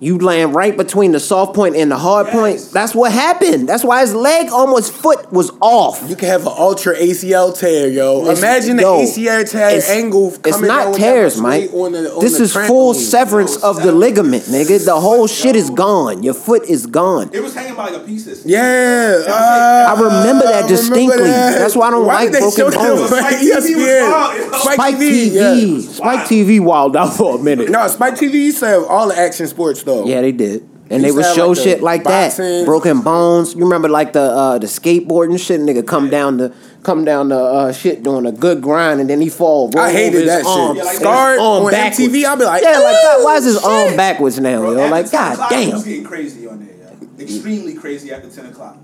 [0.00, 2.34] you land right between the soft point and the hard Yes.
[2.36, 2.70] point.
[2.72, 3.68] That's what happened.
[3.68, 6.02] That's why his leg, almost foot, was off.
[6.08, 8.22] you can have an ultra ACL tear, yo.
[8.22, 10.32] It's- Imagine the yo, ACL tear it's- angle.
[10.44, 11.70] It's not down tears, Mike.
[11.72, 14.84] on the- on this the is full severance No, of the ligament, nigga.
[14.84, 16.22] The whole shit is gone.
[16.22, 17.30] Your foot is gone.
[17.32, 21.24] It was hanging by like a piece of Yeah, uh, I remember that I distinctly.
[21.30, 21.58] that.
[21.58, 23.10] That's why I don't Why like did they broken show bones.
[23.10, 24.10] that on Spike TV was ESPN?
[24.10, 24.62] wild.
[24.74, 25.30] Spike TV.
[25.32, 25.92] yeah.
[25.92, 27.70] Spike TV wild out for a minute.
[27.70, 30.06] No, Spike TV used to have all the action sports though.
[30.06, 30.68] Yeah, they did.
[30.90, 32.36] And they Used would show like, shit like that,
[32.66, 33.54] broken bones.
[33.54, 37.38] You remember like the uh the skateboarding shit, nigga come down the come down the
[37.38, 39.76] uh shit doing a good grind and then he fall.
[39.78, 40.84] I hated his that arm, shit.
[40.84, 41.98] Yeah, like Scarred on backwards.
[41.98, 44.72] MTV, I'll be like, Yeah, like God, why is his "Ooh, arm backwards now, Bro,
[44.72, 44.88] yo?
[44.90, 45.70] Like God o'clock, It damn.
[45.72, 47.22] was getting crazy on there, yo.
[47.24, 48.76] Extremely crazy after 10 o'clock.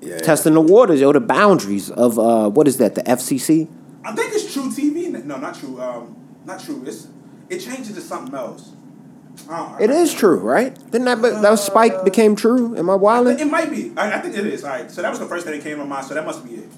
[0.00, 0.18] Yeah.
[0.18, 3.68] Testing the waters, yo, the boundaries of uh what is that, the FCC?
[4.04, 5.12] I think it's True TV.
[5.24, 5.78] No, not True.
[5.80, 6.16] Um,
[6.46, 6.82] not True.
[6.86, 7.08] It's
[7.50, 8.72] it changes to something else.
[9.80, 10.74] It is true, right?
[10.90, 12.76] Didn't that that Spike became true?
[12.76, 13.38] Am I wilding?
[13.38, 13.92] It might be.
[13.96, 14.64] I, I think it is.
[14.64, 14.90] All right.
[14.90, 16.06] So that was the first thing that came to mind.
[16.06, 16.68] So that must be it.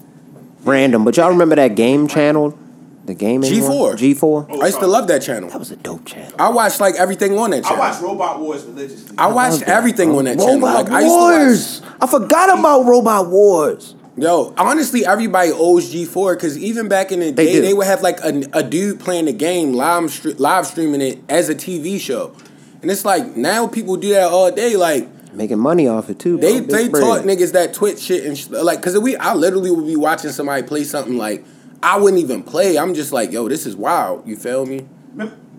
[0.65, 1.05] Random.
[1.05, 2.59] But y'all remember that game channel?
[3.05, 3.99] The gaming G4.
[3.99, 4.47] G four?
[4.49, 5.51] Oh, I used to love that channel.
[5.51, 6.33] That was a dope channel.
[6.39, 7.83] I watched like everything on that channel.
[7.83, 7.91] I channel.
[7.91, 9.15] watched Robot Wars religiously.
[9.19, 10.55] I watched Love that, everything on that channel.
[10.55, 11.83] Robot Like I used to watch- Wars.
[12.01, 13.95] I forgot about Robot Wars.
[14.17, 17.61] Yo, honestly, everybody owes G4 because even back in the They day, do.
[17.63, 21.49] they would have like a, a dude playing the game, live, live streaming it as
[21.49, 22.35] a TV show.
[22.81, 24.77] And it's like now people do that all day.
[24.77, 26.37] Like Making money off it too.
[26.37, 26.67] they bro.
[26.67, 27.03] Big they bread.
[27.03, 30.31] taught niggas that Twitch shit and sh- like because we I literally would be watching
[30.31, 31.45] somebody play something like
[31.83, 32.79] I wouldn't even play.
[32.79, 34.29] I'm just like, yo, this is wild.
[34.29, 34.87] You feel me?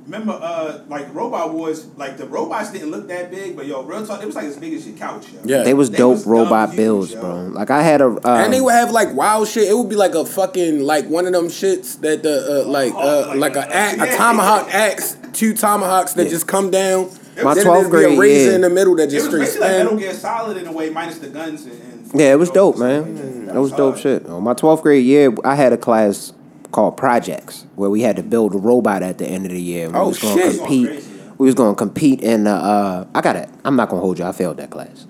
[0.06, 3.82] Remember, remember, uh, like Robot Wars, like the robots didn't look that big, but yo,
[3.84, 5.26] real talk, it was like as big as your couch.
[5.34, 5.40] Yo.
[5.44, 5.64] Yeah.
[5.64, 7.22] They was They dope was robot huge, builds, yo.
[7.22, 7.36] bro.
[7.48, 9.68] Like I had a uh, and they would have like wild shit.
[9.68, 12.94] It would be like a fucking like one of them shits that the uh, like
[12.94, 14.18] uh, like like a- a, axe, a yeah.
[14.18, 16.30] tomahawk axe, two tomahawks that Yeah.
[16.30, 17.10] just come down.
[17.44, 18.56] My Then 12th there'd be grade a razor year.
[18.56, 19.98] in the middle that It just was straight basically like Metal.
[19.98, 21.74] Gear Solid in a way, minus the guns and.
[21.74, 23.16] and Yeah, it was dope, stuff man.
[23.48, 24.26] like That was dope shit.
[24.28, 26.32] On my 12th grade year, I had a class
[26.76, 29.88] called projects where we had to build a robot at the end of the year.
[29.90, 30.58] We Oh, was gonna shit.
[30.58, 31.04] compete.
[31.38, 32.48] We was gonna compete in.
[32.48, 33.48] Uh, uh, I got it.
[33.64, 34.26] I'm not gonna hold you.
[34.26, 35.06] I failed that class,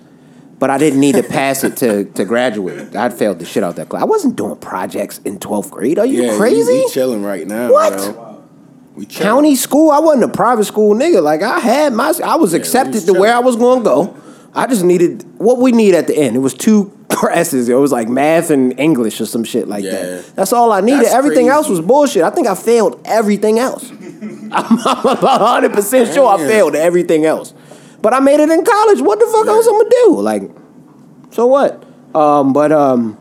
[0.60, 2.94] but I didn't need to pass it to to graduate.
[2.94, 4.02] I failed the shit out that class.
[4.02, 5.98] I wasn't doing projects in 12th grade.
[5.98, 6.72] Are you Yeah, crazy?
[6.72, 7.72] We, we chilling right now.
[7.72, 7.92] What?
[7.98, 8.44] Yo.
[8.94, 9.28] We chilling.
[9.28, 9.90] County school.
[9.90, 11.20] I wasn't a private school nigga.
[11.20, 12.14] Like I had my.
[12.24, 13.34] I was accepted to where.
[13.34, 14.16] I was going to go.
[14.56, 16.34] I just needed what we need at the end.
[16.34, 17.68] It was two classes.
[17.68, 19.92] It was like math and English or some shit like Yeah.
[19.92, 20.32] that.
[20.34, 21.04] That's all I needed.
[21.04, 22.22] That's everything else was bullshit.
[22.22, 23.90] I think I failed everything else.
[23.90, 27.52] I'm, hundred percent sure I failed everything else.
[28.00, 29.00] But I made it in college.
[29.00, 29.52] What the fuck Yeah.
[29.52, 30.20] else I'm gonna do?
[30.20, 30.42] Like,
[31.32, 31.84] so what?
[32.14, 33.18] Um, but um,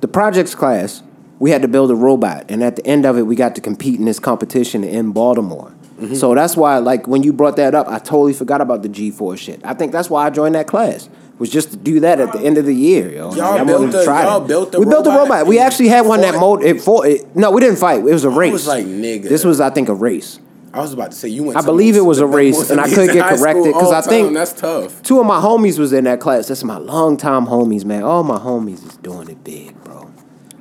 [0.00, 1.02] the projects class,
[1.38, 3.60] we had to build a robot, and at the end of it, we got to
[3.60, 5.74] compete in this competition in Baltimore.
[6.02, 6.14] Mm-hmm.
[6.14, 9.38] So that's why, like, when you brought that up, I totally forgot about the G4
[9.38, 9.60] shit.
[9.64, 11.08] I think that's why I joined that class.
[11.38, 13.32] Was just to do that at the end of the year, yo.
[13.34, 14.46] Y'all I built the- y'all it.
[14.46, 15.46] built the we built a robot.
[15.46, 17.34] We actually had one that mode it for it.
[17.34, 17.98] No, we didn't fight.
[18.00, 18.52] It was a race.
[18.52, 19.28] was like, nigga.
[19.28, 20.38] This was, I think, a race.
[20.72, 21.58] I was about to say you went.
[21.58, 23.82] I believe it was a race, and I could amazing get corrected because corrected, 'cause
[23.82, 24.08] all I time.
[24.10, 25.02] think- that's tough.
[25.02, 26.46] Two of my homies was in that class.
[26.48, 28.04] That's my longtime homies, man.
[28.04, 30.06] All my homies is doing it big, bro.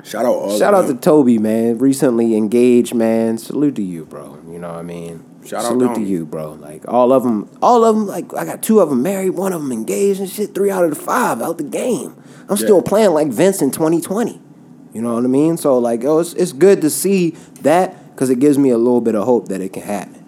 [0.03, 0.57] Shout out all.
[0.57, 0.95] Shout out to.
[0.95, 1.77] Toby, man.
[1.77, 3.37] Recently engaged, man.
[3.37, 4.37] Salute to you, bro.
[4.51, 5.23] You know what I mean?
[5.45, 6.53] Shout out Salute to to you, bro.
[6.53, 8.07] Like all of them, all of them.
[8.07, 10.53] Like I got two of them married, one of them engaged and shit.
[10.53, 12.15] Three out of the five out the game.
[12.49, 14.41] I'm still playing like Vince in 2020.
[14.93, 15.57] You know what I mean?
[15.57, 19.01] So like, oh, it's it's good to see that because it gives me a little
[19.01, 20.25] bit of hope that it can happen.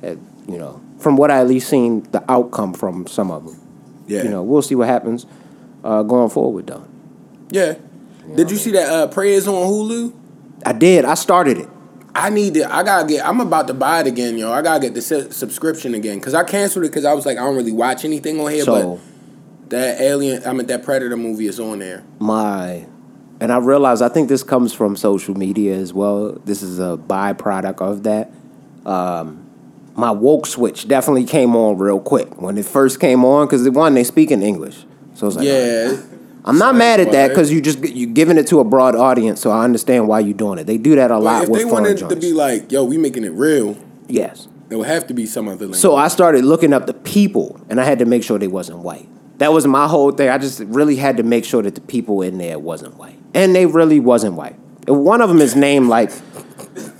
[0.00, 0.18] That,
[0.48, 3.60] you know, from what I at least seen the outcome from some of them.
[4.06, 4.24] Yeah.
[4.24, 5.26] You know, we'll see what happens
[5.84, 6.86] uh, going forward though.
[7.50, 7.74] Yeah.
[8.34, 10.12] Did you see that uh, Prayers on Hulu?
[10.64, 11.04] I did.
[11.04, 11.68] I started it.
[12.18, 12.74] I need to.
[12.74, 13.26] I gotta get.
[13.26, 14.50] I'm about to buy it again, yo.
[14.52, 17.36] I gotta get the su- subscription again because I canceled it because I was like,
[17.38, 18.64] I don't really watch anything on here.
[18.64, 22.04] So but that Alien, I mean that Predator movie is on there.
[22.18, 22.86] my
[23.38, 26.32] and I realize I think this comes from social media as well.
[26.44, 28.30] This is a byproduct of that.
[28.86, 29.42] Um,
[29.94, 33.72] my woke switch definitely came on real quick when it first came on because the
[33.72, 35.96] one they speak in English, so it's like Yeah.
[36.46, 39.40] I'm not mad at that because you just you giving it to a broad audience,
[39.40, 40.64] so I understand why you're doing it.
[40.64, 42.14] They do that a But lot if with they wanted joints.
[42.14, 44.46] to be like, yo, we making it real, yes.
[44.68, 45.80] there would have to be some other language.
[45.80, 48.78] So I started looking up the people, and I had to make sure they wasn't
[48.78, 49.08] white.
[49.38, 50.28] That was my whole thing.
[50.28, 53.54] I just really had to make sure that the people in there wasn't white, and
[53.54, 54.56] they really wasn't white.
[54.86, 56.12] One of them is named like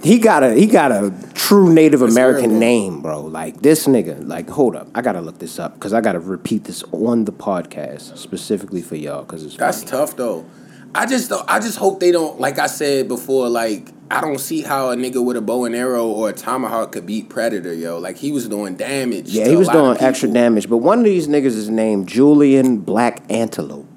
[0.03, 3.23] He got a he got a true Native American real, name, bro.
[3.23, 4.27] Like this nigga.
[4.27, 7.33] Like hold up, I gotta look this up because I gotta repeat this on the
[7.33, 9.91] podcast specifically for y'all because it's That's funny.
[9.91, 10.47] tough though.
[10.95, 13.49] I just I just hope they don't like I said before.
[13.49, 16.93] Like I don't see how a nigga with a bow and arrow or a tomahawk
[16.93, 17.99] could beat Predator, yo.
[17.99, 19.29] Like he was doing damage.
[19.29, 23.23] Yeah, he was doing extra damage, but one of these niggas is named Julian Black
[23.29, 23.89] Antelope.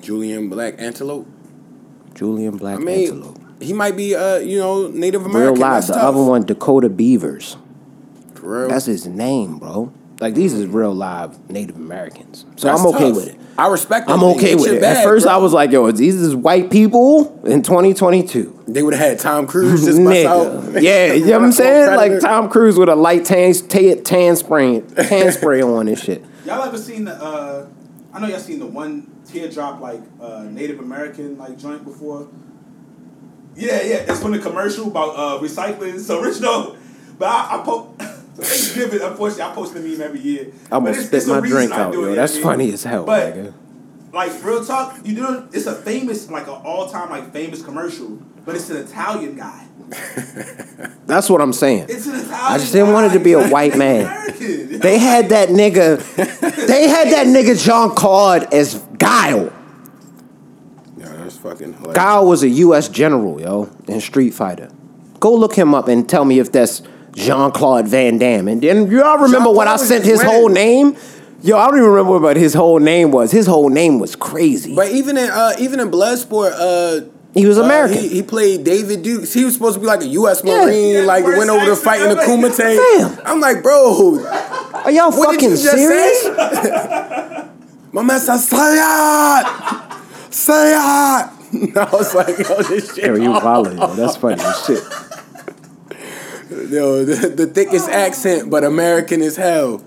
[0.00, 1.26] Julian Black Antelope.
[2.14, 3.38] Julian Black I mean, Antelope.
[3.60, 5.54] He might be uh you know Native American.
[5.54, 5.60] Real American.
[5.60, 5.72] live.
[5.74, 6.04] That's The tough.
[6.04, 7.56] other one, Dakota Beavers.
[8.34, 8.68] For real.
[8.68, 9.92] That's his name, bro.
[10.20, 12.46] Like these is real live Native Americans.
[12.56, 13.16] So That's I'm okay tough.
[13.16, 13.40] with it.
[13.58, 14.08] I respect.
[14.10, 14.82] I'm okay with your it.
[14.82, 15.34] At first, bro.
[15.34, 19.46] I was like, "Yo, these is white people in 2022." They would have had Tom
[19.46, 20.46] Cruise just bust out.
[20.46, 20.82] Nigga.
[20.82, 21.96] Yeah, you know what I'm saying?
[21.96, 26.22] Like Tom Cruise with a light tan, tan, tan spray, tan spray on and shit.
[26.44, 27.12] Y'all ever seen the?
[27.14, 27.66] Uh,
[28.12, 32.28] I know y'all seen the one teardrop like uh, Native American like joint before.
[33.56, 35.98] Yeah, yeah, it's from the commercial about uh, recycling.
[35.98, 36.76] So rich though,
[37.18, 37.64] but I, I.
[37.64, 37.82] So
[38.42, 40.52] Thanksgiving, unfortunately, I post the meme every year.
[40.70, 42.14] I'm gonna it's- spit it's my drink out, do yo.
[42.14, 43.54] That's funny as hell, But nigga.
[44.12, 48.18] like real talk, you know, it's a famous, like an all time like famous commercial,
[48.44, 49.66] but it's an Italian guy.
[51.06, 51.86] That's what I'm saying.
[51.88, 52.34] It's an Italian.
[52.34, 54.04] I just didn't want it to be a white man.
[54.38, 56.02] They had that nigga.
[56.66, 59.52] They had that nigga Jean Claude as Guile.
[61.46, 61.94] Yeah, fucking hilarious.
[61.96, 62.88] Guile was a U.S.
[62.88, 64.70] general, yo, in Street Fighter.
[65.20, 66.82] Go look him up and tell me if that's
[67.14, 68.48] Jean Claude Van Damme.
[68.48, 70.96] And then y'all remember what I Jean-Claude sent was his whole name?
[71.42, 73.30] Yo, I don't even remember what his whole name was.
[73.30, 74.74] His whole name was crazy.
[74.74, 77.98] But even in uh, even in Bloodsport, uh, He was uh, American.
[77.98, 79.32] he, he played David Dukes.
[79.32, 80.42] He was supposed to be like a U.S.
[80.44, 80.64] Yeah.
[80.64, 82.22] Marine, Yeah, like went over to accent fight in the.
[82.22, 82.56] Kumite.
[82.56, 83.20] Fam.
[83.26, 84.18] I'm like, bro,
[84.74, 86.22] Are y'all what fucking did you just serious?
[86.22, 86.30] say?
[87.92, 89.44] My man said, Sayat!
[90.30, 91.35] Sayat!
[91.76, 93.04] I was like, yo, this shit.
[93.04, 93.94] Yo, you violent, yo.
[93.94, 94.82] That's funny as shit.
[96.70, 99.82] Yo, the, the thickest accent, but American as hell.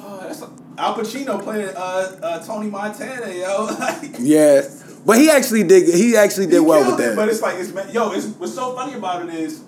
[0.00, 3.64] Oh, that's Al Pacino playing uh, uh, Tony Montana, yo.
[3.78, 4.62] Like, Yeah.
[5.06, 7.16] But he actually did he actually did he well killed with it, that.
[7.16, 8.12] But it's like it's yo.
[8.12, 9.62] It's what's so funny about it is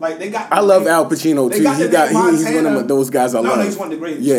[0.00, 0.52] like they got.
[0.52, 1.62] I love they- Al Pacino too.
[1.62, 2.78] got He got name he, he's one Montana.
[2.80, 3.58] of those guys I no, love.
[3.58, 4.22] No, he's one of the greatest.
[4.22, 4.36] Yeah.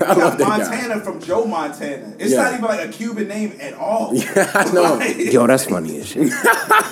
[0.06, 0.58] I love got that guy.
[0.58, 2.14] Montana from Joe Montana.
[2.18, 2.42] It's Yeah.
[2.42, 4.12] not even like a Cuban name at all.
[4.14, 4.94] Yeah, I know.
[4.98, 6.30] Like, Yo, that's funny as shit.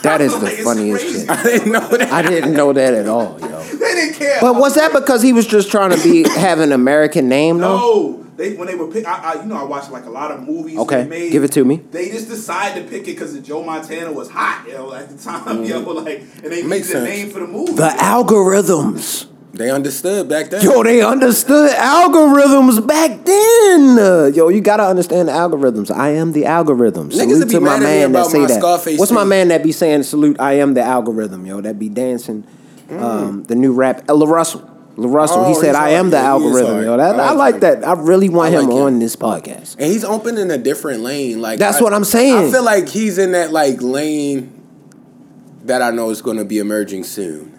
[0.02, 1.20] That is the Like, funniest crazy.
[1.20, 1.30] shit.
[1.30, 2.12] I didn't know that.
[2.12, 3.62] I didn't know that at all, yo.
[3.62, 4.38] they didn't care.
[4.40, 8.25] But was that because he was just trying to be have an American name though?
[8.36, 10.30] No, they when they were pick, I, I you know I watched like a lot
[10.30, 10.78] of movies.
[10.78, 11.76] Okay, they made, give it to me.
[11.76, 15.64] They just decided to pick it because Joe Montana was hot, yo, at the time,
[15.64, 16.68] yo, like, and they Mm-hmm.
[16.68, 17.72] Made the name for the movie.
[17.72, 19.26] The algorithms.
[19.52, 20.62] They understood back then.
[20.62, 23.98] Yo, they understood algorithms back then.
[23.98, 25.90] Uh, yo, you gotta understand the algorithms.
[25.90, 27.08] I am the algorithm.
[27.10, 28.58] Niggas Salute to my mad at me man that say that.
[28.58, 30.38] Scarface What's my man that be saying salute?
[30.38, 31.46] I am the algorithm.
[31.46, 32.44] Yo, that be dancing.
[32.90, 34.75] Um, the new rap, Ella Russell.
[34.96, 35.44] Russell.
[35.48, 37.86] he Oh, said, "I am the algorithm." Yo, that, I I like that.
[37.86, 38.82] I really want I him like him.
[38.82, 39.76] on this podcast.
[39.78, 41.40] And he's opening a different lane.
[41.42, 42.48] Like That's I- what I'm saying.
[42.48, 44.52] I feel like he's in that like lane
[45.64, 47.52] that I know is going to be emerging soon.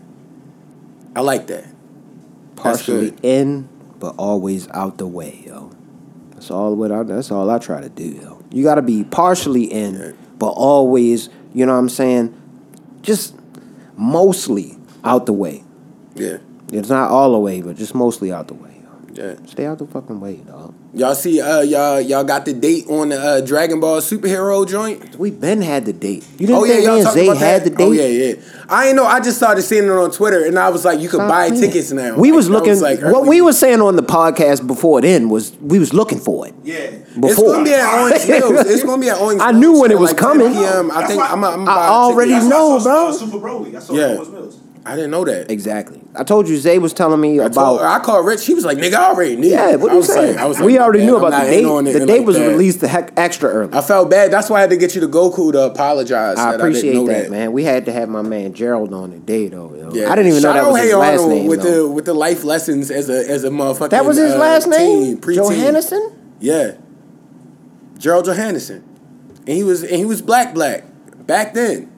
[1.16, 1.66] I like that.
[2.56, 3.68] Partially in,
[4.00, 5.72] but always out the way, yo.
[6.32, 8.44] That's all what I, that's all I try to do, yo.
[8.52, 12.34] You gotta be partially in, but always, you know what I'm saying?
[13.02, 13.36] Just
[13.96, 15.64] mostly out the way.
[16.16, 16.38] Yeah,
[16.72, 18.82] It's not all the way, but just mostly out the way,
[19.14, 19.36] yeah.
[19.46, 20.74] Stay out the fucking way, dog.
[20.94, 25.16] Y'all see, uh, y'all y'all got the date on the uh, Dragon Ball superhero joint.
[25.18, 26.26] We been had the date.
[26.40, 27.70] You didn't Oh yeah, think me y'all and talking Zay about had that?
[27.70, 27.84] the date?
[27.84, 28.34] Oh yeah, yeah.
[28.70, 29.06] I ain't know.
[29.06, 31.48] I just started seeing it on Twitter, and I was like, you could Stop buy
[31.50, 31.62] playing.
[31.62, 32.16] tickets now.
[32.18, 32.80] We Like, was that looking.
[32.82, 36.48] like what we was saying on the podcast before then was we was looking for
[36.48, 36.56] it.
[36.64, 36.76] yeah.
[37.16, 38.66] It's gonna be at Orange Mills.
[38.68, 39.42] It's gonna be at Orange.
[39.42, 40.52] I knew when it was like coming.
[40.54, 40.92] PM.
[40.92, 41.44] I think I'm.
[41.44, 42.50] I'm I already tickets.
[42.50, 43.12] That's why I know, saw, bro.
[43.12, 43.76] Super Broly.
[43.76, 44.14] I saw Yeah.
[44.16, 44.57] Thomas Mills.
[44.88, 45.52] I didn't know that.
[45.52, 46.00] Exactly.
[46.16, 48.46] I told you Zay was telling me I, about told, I called Rich.
[48.46, 50.36] He was like, "Nigga, I already knew." Yeah, what I you was saying?
[50.36, 51.66] like, I was like, we already knew I'm about the date.
[51.66, 53.74] on it The date like was that." released the heck extra early.
[53.78, 54.32] I felt bad.
[54.32, 56.38] That's why I had to get you to Goku to apologize.
[56.38, 57.52] I that appreciate didn't know that, man.
[57.52, 59.76] We had to have my man Gerald on the day though.
[59.76, 59.92] Yo.
[59.94, 60.10] Yeah.
[60.12, 61.48] I didn't even Shout know that was his last Arnold name.
[61.48, 61.88] with though.
[61.88, 63.90] the with the life lessons as a as a motherfucker.
[63.90, 65.36] that was his uh, last name, teen.
[65.36, 66.16] Johanssen.
[66.40, 66.78] Yeah,
[67.98, 68.84] Gerald Johanssen,
[69.40, 70.86] and he was and he was black black
[71.28, 71.92] back then.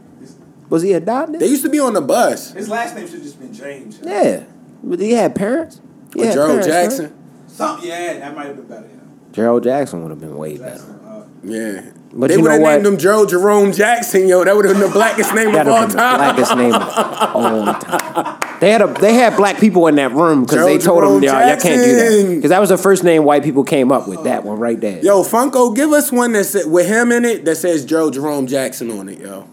[0.70, 1.40] Was he adopted?
[1.42, 2.52] They used to be on the bus.
[2.52, 4.00] His last name should have just been James.
[4.04, 4.44] yeah,
[4.84, 5.82] but he had parents.
[6.14, 6.84] He Or had Gerald parents, right?
[6.84, 7.16] Jackson.
[7.48, 8.88] Some, yeah, that might have been better.
[8.88, 9.00] Yeah.
[9.32, 10.70] Gerald Jackson would have been way better.
[10.72, 11.82] Jackson, uh, Yeah.
[12.12, 12.74] But they you would know have what?
[12.76, 14.44] named him Gerald Jerome Jackson, yo.
[14.44, 16.18] That would have been the blackest name of all have been the time.
[16.18, 18.40] blackest name of all time.
[18.60, 21.22] They had a they had black people in that room because they Gerald told them
[21.22, 23.90] Jerome y'all, y'all can't do that because that was the first name white people came
[23.90, 24.26] up with.
[24.26, 25.00] That one right there.
[25.02, 28.92] Yo, Funko, give us one that's with him in it that says Gerald Jerome Jackson
[28.92, 29.48] on it, yo.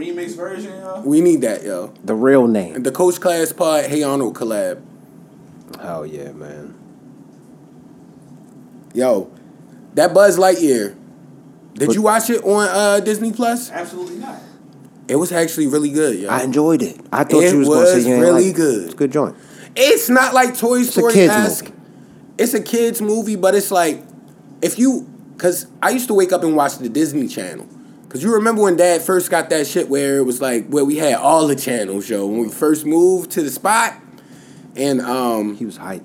[0.00, 1.02] The remix version, yo.
[1.02, 1.92] We need that, yo.
[2.04, 2.82] The real name.
[2.82, 4.82] The Coach Class Pod, Hey Arnold collab.
[5.80, 6.74] Hell yeah, man.
[8.94, 9.30] Yo,
[9.94, 10.96] that Buzz Lightyear.
[11.74, 13.70] Did you watch it on uh, Disney Plus?
[13.70, 14.40] Absolutely not.
[15.06, 16.28] It was actually really good, yo.
[16.28, 16.98] I enjoyed it.
[17.12, 18.84] I thought It you was, gonna say you really like good.
[18.84, 19.36] It's a good joint.
[19.76, 21.64] It's not like Toy a Story kids esque.
[21.66, 21.76] movie.
[22.38, 24.02] It's a kids movie, but it's like
[24.62, 25.02] if you
[25.36, 27.68] because I used to wake up and watch the Disney Channel.
[28.10, 30.96] Cause you remember when Dad first got that shit where it was like where we
[30.96, 32.26] had all the channels, yo.
[32.26, 33.94] When we first moved to the spot,
[34.74, 36.02] and um, He was hype.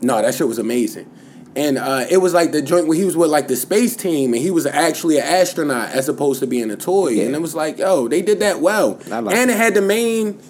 [0.00, 1.10] no, that shit was amazing.
[1.54, 4.32] And uh, it was like the joint where he was with like the space team,
[4.32, 7.08] and he was actually an astronaut as opposed to being a toy.
[7.10, 7.24] Yeah.
[7.26, 8.98] And it was like, yo, they did that well.
[9.06, 10.40] Like and it had the main.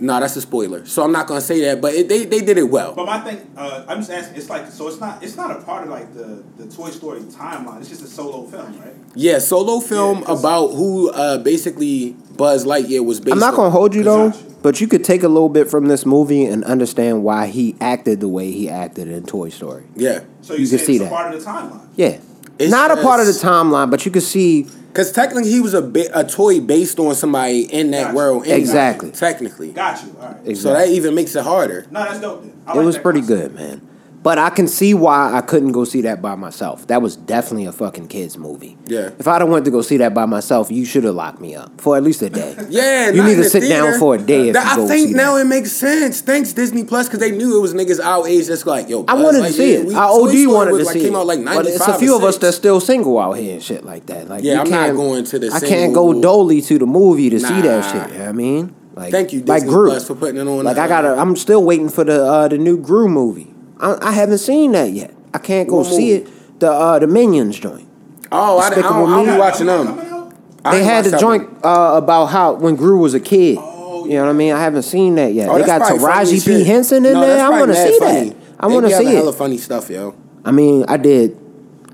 [0.00, 1.80] No, that's a spoiler, so I'm not gonna say that.
[1.80, 2.94] But it, they they did it well.
[2.94, 4.36] But my thing, uh, I'm just asking.
[4.36, 4.86] It's like so.
[4.88, 5.22] It's not.
[5.24, 7.80] It's not a part of like the the Toy Story timeline.
[7.80, 8.94] It's just a solo film, right?
[9.16, 13.32] Yeah, solo film Yeah, 'cause- about who uh, basically Buzz Lightyear was based.
[13.32, 13.72] I'm not gonna on.
[13.72, 14.32] hold you though,
[14.62, 18.20] but you could take a little bit from this movie and understand why he acted
[18.20, 19.84] the way he acted in Toy Story.
[19.96, 21.10] Yeah, So You you, can see it's that.
[21.12, 21.80] a part of the timeline.
[21.96, 22.18] Yeah.
[22.60, 24.66] It's Not a part of the timeline, but you could see
[24.98, 28.16] because technically he was a bi- a toy based on somebody in that Gotcha.
[28.16, 28.42] world.
[28.42, 29.10] anyway, Exactly.
[29.12, 30.16] Technically, Got you.
[30.20, 30.36] All right.
[30.38, 30.54] Exactly.
[30.56, 31.86] so that even makes it harder.
[31.92, 32.42] No, that's dope.
[32.42, 32.52] Then.
[32.66, 33.54] I it like was pretty concept.
[33.54, 33.87] good, man.
[34.20, 36.86] But I can see why I couldn't go see that by myself.
[36.88, 38.76] That was definitely a fucking kids movie.
[38.86, 39.10] Yeah.
[39.18, 41.54] If I'd have went to go see that by myself, you should have locked me
[41.54, 42.56] up for at least a day.
[42.68, 44.88] Yeah, You need to the sit down for a day if That- you I go
[44.88, 45.42] think see now that.
[45.42, 46.20] it makes sense.
[46.20, 49.04] Thanks Disney Plus because they knew it was niggas our age that's like, yo.
[49.06, 49.86] I wanted to see Lightyear, it.
[49.86, 51.18] we- I OD Story wanted was to like, see came it.
[51.18, 51.78] out like ninety five.
[51.78, 52.42] but it's a few of us 6.
[52.42, 54.28] that's still single out here and shit like that.
[54.28, 56.86] Like, Yeah, you I'm not can't- going to the I can't go dolly to the
[56.86, 58.12] movie to see that shit.
[58.12, 58.74] You know what I mean?
[58.96, 59.88] Like, Thank you, like Disney Gru.
[59.90, 60.64] Plus, for putting it on.
[60.64, 63.54] Like uh, I gotta, I'm still waiting for the uh, the new Gru movie.
[63.80, 65.14] I, I haven't seen that yet.
[65.34, 66.30] I can't go What see movie?
[66.30, 66.60] it.
[66.60, 67.88] The uh, the Minions joint.
[68.32, 69.86] Oh, I, I, don't, I don't be watching them.
[69.86, 70.34] Coming out?
[70.64, 73.56] I They had the joint uh, about how when Gru was a kid.
[73.60, 74.52] Oh, You know what I mean?
[74.52, 75.48] I haven't seen that yet.
[75.48, 76.66] Oh, they got probably funny Taraji P shit.
[76.66, 77.44] Henson in No, there.
[77.44, 78.28] I want to see funny.
[78.30, 78.36] that.
[78.60, 79.34] I want to be see having Hella it.
[79.36, 80.14] funny stuff, yo.
[80.44, 81.36] I mean, I did,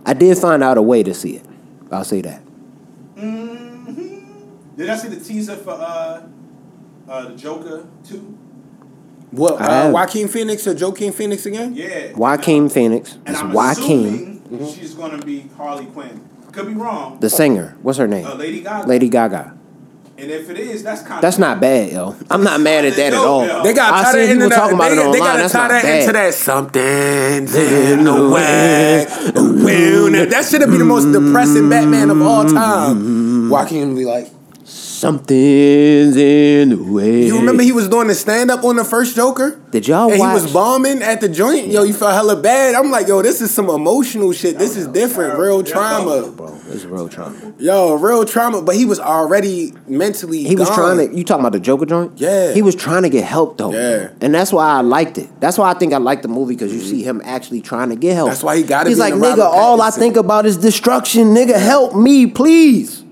[0.07, 1.45] I did find out a way to see it.
[1.93, 2.43] I'll say that.
[4.77, 6.23] Did I see the teaser for uh,
[7.09, 8.37] uh, the Joker two?
[9.35, 9.61] What?
[9.61, 9.93] Uh, have.
[9.93, 11.75] Joaquin Phoenix or Joaquin Phoenix again?
[11.75, 12.13] Yeah.
[12.15, 13.15] Joaquin Phoenix.
[13.27, 16.29] And It's I'm Joaquin, assuming she's gonna be Harley Quinn.
[16.53, 17.19] Could be wrong.
[17.21, 17.77] the singer.
[17.83, 18.25] What's her name?
[18.27, 18.87] Uh, Lady Gaga.
[18.89, 19.57] Lady Gaga.
[20.17, 22.15] And if it is, that's kind of That's not bad, yo.
[22.31, 23.41] I'm not mad at that at all.
[23.41, 24.55] They They got I tie see that people into that.
[24.61, 25.19] talking about they, it they online.
[25.21, 26.01] gotta That's tie not that bad.
[26.03, 29.07] into that something's in the way.
[30.27, 33.51] That should be the most depressing Batman of all time.
[33.51, 34.29] Joaquin would be like,
[35.05, 37.27] Something's in the way.
[37.27, 39.61] you remember he was doing the stand up on the first Joker?
[39.71, 40.39] Did y'all and watch?
[40.39, 41.67] he was bombing at the joint.
[41.67, 42.75] Yo, you felt hella bad.
[42.75, 44.57] I'm like, yo, this is some emotional shit.
[44.57, 46.31] This is different, real trauma.
[46.31, 47.53] Bro, it's real trauma.
[47.59, 48.63] Yo, real trauma.
[48.63, 50.43] But he was already mentally.
[50.43, 50.79] He was gone.
[50.79, 51.15] trying to.
[51.15, 52.19] You talking about the Joker joint?
[52.19, 52.55] Yeah.
[52.55, 53.75] He was trying to get help though.
[53.75, 54.09] Yeah.
[54.23, 55.29] And that's why I liked it.
[55.39, 57.97] That's why I think I liked the movie because you see him actually trying to
[57.97, 58.31] get help.
[58.31, 60.47] That's why he gotta He's be like, in the nigga, Robert all I think about
[60.47, 61.35] is destruction.
[61.35, 63.04] Nigga, help me, please.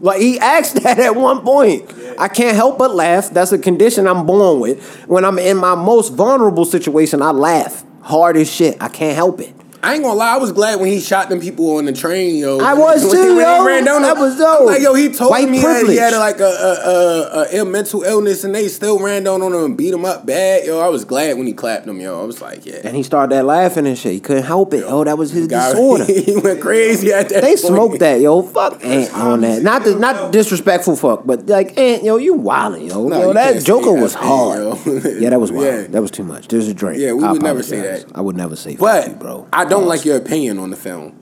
[0.00, 1.92] Like he asked that at one point.
[2.18, 3.30] I can't help but laugh.
[3.30, 4.82] That's a condition I'm born with.
[5.06, 8.76] When I'm in my most vulnerable situation, I laugh hard as shit.
[8.80, 9.54] I can't help it.
[9.82, 12.36] I ain't gonna lie, I was glad when he shot them people on the train,
[12.36, 12.58] yo.
[12.60, 13.64] I was When he- too, yo.
[13.64, 14.60] ran down That was dope.
[14.60, 17.62] I'm like, yo, he told White me he had, he had like a, a, a,
[17.62, 20.66] a mental illness, and they still ran down on him and beat him up bad,
[20.66, 20.80] yo.
[20.80, 22.20] I was glad when he clapped him, yo.
[22.20, 22.80] I was like, yeah.
[22.84, 24.12] And he started that laughing and shit.
[24.12, 24.84] He couldn't help it.
[24.86, 26.04] Oh, that was his God, disorder.
[26.04, 27.40] he went crazy at that.
[27.40, 27.58] They point.
[27.60, 28.42] smoked that, yo.
[28.42, 29.62] Fuck Ant on that.
[29.62, 33.08] Not the, not disrespectful fuck, but like Ant, yo, you wildin', yo.
[33.08, 34.58] No, yo that Joker was that, hard.
[34.58, 34.74] yo.
[35.18, 35.64] yeah, that was wild.
[35.64, 35.86] Yeah.
[35.86, 36.48] That was too much.
[36.48, 36.98] There's a drink.
[37.00, 38.04] Yeah, we I would never say that.
[38.14, 39.48] I would never say fuck But you, bro.
[39.52, 41.14] I don't like your opinion on the film.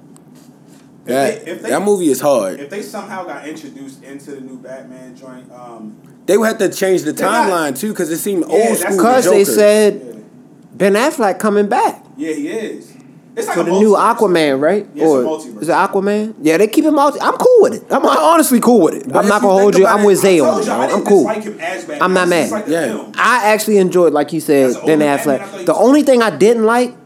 [1.04, 2.60] That, they- if they- that movie is hard.
[2.60, 6.68] If they somehow got introduced into the new Batman joint, um, They would have to
[6.68, 8.96] change the got- timeline too, because it seemed Yeah, old school.
[8.96, 10.12] Because with they said yeah,
[10.76, 12.92] Ben Affleck coming back yeah, he is.
[13.36, 13.92] It's like for a the new.
[13.94, 14.84] Aquaman, right?
[14.94, 15.62] Yeah, it's a or multiverse.
[15.62, 16.34] is it Aquaman?
[16.42, 17.16] Yeah, they keep him out.
[17.22, 17.84] I'm cool with it.
[17.88, 19.08] I'm honestly cool with it.
[19.08, 19.86] But I'm not gonna hold you.
[19.86, 20.68] I'm with I Zay on it.
[20.68, 20.86] I bro.
[20.88, 21.18] didn't I'm cool.
[21.28, 22.02] dislike him as Batman.
[22.02, 22.42] I'm not mad.
[22.42, 22.86] disliked the Yeah.
[22.88, 23.12] film.
[23.16, 25.66] I actually enjoyed, like you said, Ben older Batman, Affleck.
[25.66, 26.96] The only thing I didn't like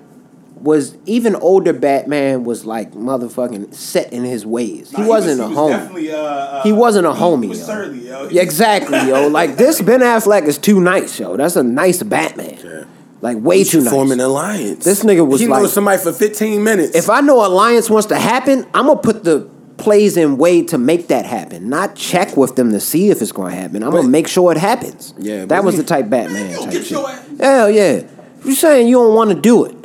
[0.62, 4.92] was even older Batman was like motherfucking set in his ways.
[4.92, 5.70] Nah, he wasn't was, a he homie.
[5.70, 7.66] definitely, uh, uh, He wasn't a he- homie, was yo.
[7.66, 8.28] surly, yo.
[8.30, 9.26] Yeah, exactly, yo.
[9.28, 11.36] Like this Ben Affleck is too nice, yo.
[11.36, 12.86] That's a nice Batman.
[13.20, 13.92] Like way You too should nice.
[13.92, 14.84] form an alliance.
[14.84, 16.96] This nigga was he like- knows somebody for 15 minutes.
[16.96, 19.48] If I know alliance wants to happen, I'm gonna put the
[19.78, 21.68] plays in way to make that happen.
[21.68, 23.82] Not check with them to see if it's gonna happen.
[23.82, 25.12] I'm gonna make sure it happens.
[25.18, 26.90] Yeah, that was he- the type Batman you type get shit.
[26.92, 28.02] your ass- Hell yeah.
[28.44, 29.76] You saying you don't want to do it,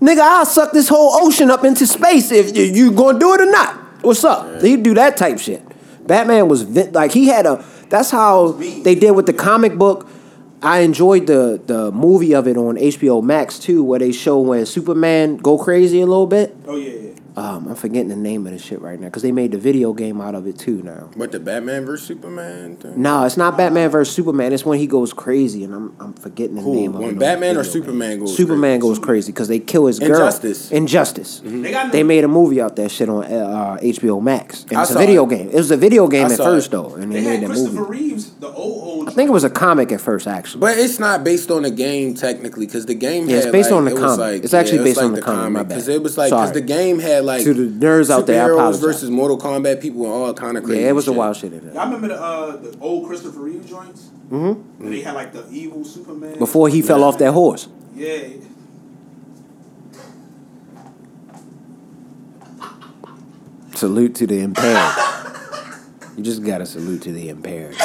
[0.00, 0.20] nigga?
[0.20, 3.50] I'll suck this whole ocean up into space if you, you gonna do it or
[3.50, 3.74] not.
[4.02, 4.62] What's up?
[4.62, 5.62] He do that type shit.
[6.06, 7.64] Batman was like he had a.
[7.88, 10.08] That's how they did with the comic book.
[10.62, 14.66] I enjoyed the the movie of it on HBO Max too, where they show when
[14.66, 16.56] Superman go crazy a little bit.
[16.66, 17.12] Oh yeah, yeah.
[17.38, 19.92] Um, I'm forgetting the name of the shit right now because they made the video
[19.92, 21.10] game out of it too now.
[21.16, 23.02] What the Batman versus Superman thing?
[23.02, 24.54] No, it's not Batman versus Superman.
[24.54, 26.74] It's when he goes crazy, and I'm I'm forgetting the Who?
[26.74, 27.04] name of it.
[27.04, 27.82] When on Batman or video game.
[27.82, 28.88] Superman goes Superman crazy?
[28.88, 30.08] goes crazy because they kill his girl.
[30.12, 30.70] Injustice.
[30.72, 31.40] Injustice.
[31.44, 34.62] They got They no- made a movie out that shit on uh, HBO Max.
[34.70, 35.30] And I it's a saw video it.
[35.30, 35.48] game.
[35.50, 36.70] It was a video game I at first it.
[36.70, 37.90] though, and They they, made had that Christopher movie.
[37.90, 39.08] Reeves, the old old.
[39.10, 40.60] I think it was a comic at first, actually.
[40.60, 43.28] But it's not based on the game technically, because the game.
[43.28, 44.18] Yeah, it's based like, on the it comic.
[44.18, 45.68] Like, It's actually yeah, it was based on the comic, my bad.
[45.68, 48.48] Because it was like because the game had like To the nerds out there, I
[48.48, 48.80] superheroes apologize.
[48.80, 50.82] versus Mortal Kombat people and all kind of crazy.
[50.82, 51.74] yeah, it was a wild shit in there.
[51.74, 54.08] Y'all remember the uh, the old Christopher Reeve joints?
[54.30, 54.82] Mm-hmm.
[54.84, 56.38] And they had like the evil Superman.
[56.38, 57.68] Before he fell off that horse.
[57.94, 58.28] Yeah.
[63.74, 64.92] Salute to the impaired.
[66.16, 67.76] you just gotta salute to the impaired.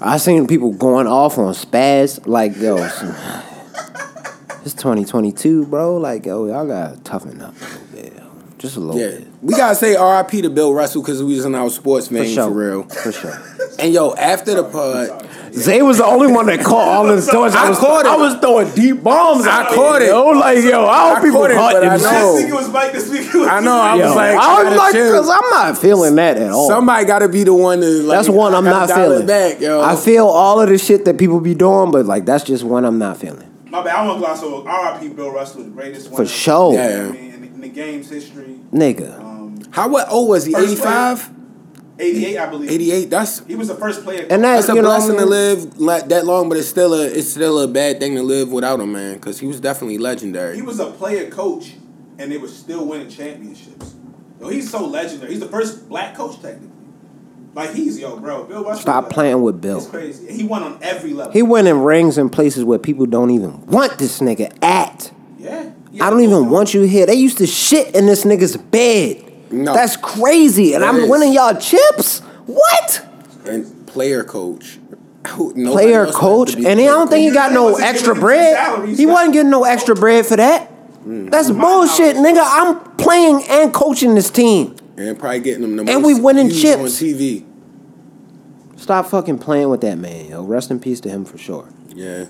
[0.00, 2.76] I seen people going off on spaz like yo.
[2.76, 5.96] It's 2022, bro.
[5.96, 8.30] Like yo, y'all gotta toughen up a little bit, yo.
[8.66, 9.28] Just a little Yeah, bit.
[9.42, 10.42] we gotta say R.I.P.
[10.42, 12.82] to Bill Russell because we was in our sports For sure, for real.
[12.84, 13.42] for sure.
[13.78, 17.54] And yo, after the pod, Zay was the only one that caught all the stories.
[17.54, 18.08] I was, caught it.
[18.08, 19.46] I was throwing deep bombs.
[19.46, 20.12] I out caught there, it.
[20.12, 22.00] Yo, like yo, I I hope people caught it, but I them.
[22.00, 22.32] know.
[22.36, 22.92] This week it was Mike.
[22.92, 23.48] This week it was.
[23.48, 26.38] I know, I Yo, was like, I gotta was like, cause I'm not feeling that
[26.38, 26.68] at all.
[26.68, 27.86] somebody got to be the one to.
[27.86, 29.26] Like, that's one I'm not feeling.
[29.26, 29.82] Back, yo.
[29.82, 32.86] I feel all of the shit that people be doing, but like that's just one
[32.86, 33.46] I'm not feeling.
[33.68, 33.94] My bad.
[33.94, 34.66] I want to gloss over.
[34.66, 35.08] R.I.P.
[35.10, 36.16] Bill Russell, the greatest one.
[36.16, 37.35] For sure, You know Yeah.
[37.68, 38.60] What I mean, in, in the game's history.
[38.72, 39.18] nigga.
[39.20, 40.06] Um, How what?
[40.10, 41.30] Oh, was he 85?
[41.98, 42.70] 88, I believe.
[42.70, 43.10] 88?
[43.10, 44.26] That's He was the first player.
[44.30, 46.94] And That's that's a blessing to I mean, live like that long, but it's still
[46.94, 49.14] a it's still a bad thing to live without him, man.
[49.14, 50.56] Because he was definitely legendary.
[50.56, 51.74] he was a player coach,
[52.18, 53.94] and they were still winning championships.
[54.40, 55.32] Yo, he's so legendary.
[55.32, 56.70] He's the first black coach technically.
[57.54, 58.44] Like he's yo, bro.
[58.44, 58.82] Bill Russell.
[58.82, 59.78] Stop like, playing with Bill.
[59.78, 60.30] It's crazy.
[60.30, 61.32] He won on every level.
[61.32, 64.85] He went in rings in places where people don't even want this nigga at.
[65.96, 66.06] Yeah.
[66.06, 67.06] I don't even want you here.
[67.06, 69.22] They used to shit in this nigga's bed.
[69.52, 69.74] No.
[69.74, 70.74] That's crazy.
[70.74, 71.10] And That I'm is.
[71.10, 72.20] winning y'all chips.
[72.46, 73.06] What?
[73.46, 74.78] and player coach.
[75.24, 78.54] Nobody Player coach, to be and I don't think he got no extra bread.
[78.54, 78.96] salaries.
[78.98, 80.70] He wasn't getting no extra bread for that.
[81.04, 81.30] Mm.
[81.32, 82.40] That's bullshit, nigga.
[82.42, 84.76] I'm playing and coaching this team.
[84.96, 86.80] and probably getting them the And we winning views chips.
[86.80, 87.44] on TV.
[88.76, 90.42] Stop fucking playing with that man, yo.
[90.44, 91.68] Rest in peace to him for sure.
[91.94, 92.26] Yeah,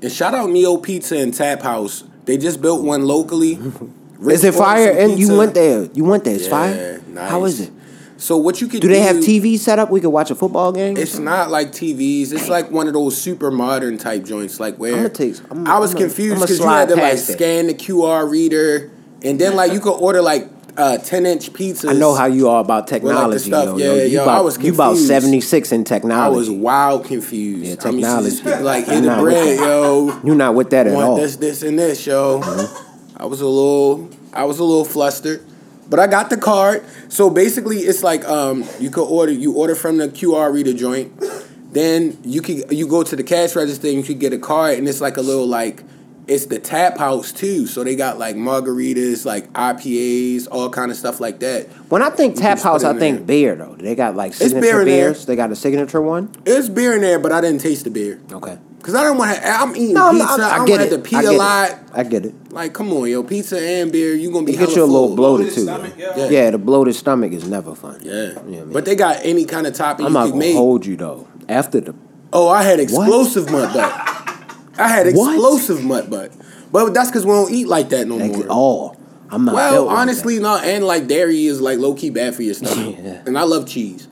[0.00, 2.04] and shout out Neo Pizza and Tap House.
[2.24, 3.58] They just built one locally.
[4.26, 4.90] Is it fire?
[4.90, 5.88] And you went there.
[5.92, 6.34] You went there.
[6.34, 7.02] It's Yeah, fire.
[7.08, 7.30] nice.
[7.30, 7.70] How is it?
[8.16, 9.90] So what you can Do Do they have TV set up?
[9.90, 10.96] We could watch a football game.
[10.96, 12.32] It's not like TVs.
[12.32, 14.58] It's like one of those super modern type joints.
[14.60, 17.18] Like where take- I'm- I was I'ma- confused because you had to like it.
[17.18, 21.90] scan the QR reader, and then like you could order like uh, ten inch pizzas.
[21.90, 23.64] I know how you are about technology, stuff.
[23.66, 23.76] yo.
[23.76, 23.94] Yeah, yo.
[23.94, 26.34] You yo, I about, was you about seventy six in technology.
[26.34, 27.64] I was wild confused.
[27.64, 28.42] Yeah, I mean, technology.
[28.64, 30.20] like I'm the bread, yo.
[30.24, 31.16] You're not with that at want all.
[31.16, 32.40] this, this, and this, yo.
[33.16, 35.44] I was a little, I was a little flustered,
[35.88, 36.84] but I got the card.
[37.08, 41.12] So basically, it's like um, you could order, you order from the QR reader joint,
[41.72, 44.78] then you could you go to the cash register and you could get a card,
[44.78, 45.82] and it's like a little like.
[46.26, 50.96] It's the tap house too, so they got like margaritas, like IPAs, all kind of
[50.96, 51.66] stuff like that.
[51.90, 53.74] When I think You tap house, I in think beer though.
[53.78, 55.08] They got like beer signature in there.
[55.10, 55.26] beers.
[55.26, 56.30] They got a signature one.
[56.46, 58.56] It's beer in there, but I didn't taste the beer Okay.
[58.78, 59.46] because I don't want to.
[59.46, 60.42] I'm eating No, I'm- pizza.
[60.42, 60.96] I, I, I don't get want it.
[60.96, 61.70] to pee I a get lot.
[61.70, 61.76] it.
[61.92, 62.52] I get it.
[62.52, 64.92] Like, come on, yo, pizza and beer, you gonna be It gets hella you a
[64.92, 65.16] little full.
[65.16, 65.64] bloated Bloated too.
[65.64, 66.30] stomach, though.
[66.30, 66.30] yeah.
[66.44, 68.00] Yeah, the bloated stomach is never fun.
[68.02, 68.72] Yeah, You know I mean?
[68.72, 70.56] but they got any kind of topping I'm you not can gonna make.
[70.56, 71.28] hold you though.
[71.50, 71.94] After the
[72.32, 74.13] Oh, I had explosive mud butt.
[74.78, 75.34] I had What?
[75.34, 76.32] explosive mud butt,
[76.72, 78.46] but that's because we don't eat like that no like, more.
[78.50, 78.96] oh,
[79.30, 79.54] I'm not.
[79.54, 83.22] well, honestly, no, and like dairy is like low key bad for your stomach, Yeah.
[83.26, 84.08] and I love cheese.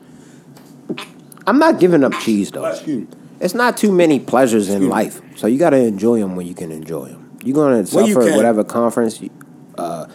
[1.45, 2.73] I'm not giving up cheese though.
[3.39, 6.53] It's not too many pleasures in life, so you got to enjoy them when you
[6.55, 7.37] can enjoy them.
[7.43, 9.19] You're gonna When you suffer whatever conference,
[9.77, 10.07] uh,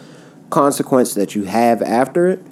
[0.49, 2.43] consequence that you have after it.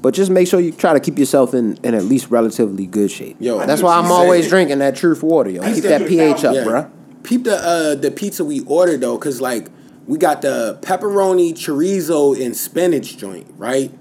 [0.00, 3.10] But just make sure you try to keep yourself in, in at least relatively good
[3.10, 3.36] shape.
[3.38, 5.62] Yo, that's why I'm always said- drinking that truth water, yo.
[5.62, 6.64] Keep that pH up, Yeah.
[6.64, 6.90] bruh.
[7.22, 9.68] Peep the uh, the pizza we ordered though, cause like
[10.06, 13.92] we got the pepperoni, chorizo, and spinach joint, right?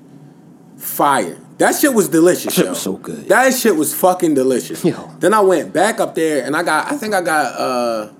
[0.77, 1.37] Fire.
[1.59, 2.55] That shit was delicious.
[2.55, 2.71] Shit yo.
[2.71, 3.29] was so good.
[3.29, 4.83] That shit was fucking delicious.
[4.83, 5.11] Yo.
[5.19, 8.11] Then I went back up there and I got I think I got uh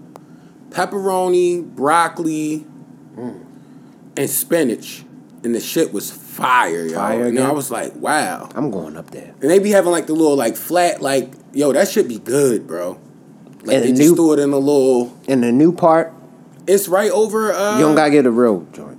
[0.70, 2.66] pepperoni, broccoli,
[4.18, 5.04] and spinach.
[5.44, 6.96] And the shit was fire, yo.
[6.96, 8.48] Fire and I was like, wow.
[8.54, 9.34] I'm going up there.
[9.42, 12.68] And they be having like the little like flat, like, yo, that should be good,
[12.68, 13.00] bro.
[13.64, 16.14] Like And they the just new- threw it in a little In the new part,
[16.68, 18.98] it's right over uh you don't gotta get a real joint.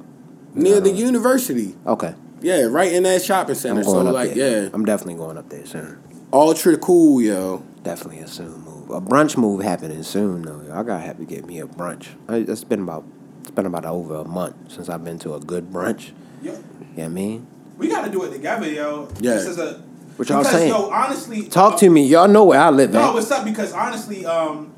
[0.55, 1.75] near the university.
[1.87, 2.15] Okay.
[2.41, 3.81] Yeah, right in that shopping center.
[3.81, 4.65] I'm So up like, there.
[4.65, 5.99] yeah, I'm definitely going up there soon.
[6.33, 7.63] ultra cool, yo.
[7.85, 8.91] Definitely a soon move.
[8.91, 10.61] A brunch move happening soon though.
[10.67, 10.73] Yo.
[10.75, 12.09] I gotta have to get me a brunch.
[12.29, 13.05] I, it's been about
[13.41, 16.11] it's been about over a month since I've been to a good brunch.
[16.43, 16.59] Yo, You know
[16.95, 17.47] what I mean?
[17.79, 19.09] we got to do it together, yo.
[19.21, 19.35] Yeah.
[19.35, 19.83] This is a.
[20.17, 20.69] What y'all because, saying?
[20.71, 22.07] Yo, honestly, Talk uh, to me.
[22.07, 23.15] Y'all know where I live No, at.
[23.15, 23.45] what's up?
[23.45, 24.73] Because honestly, um,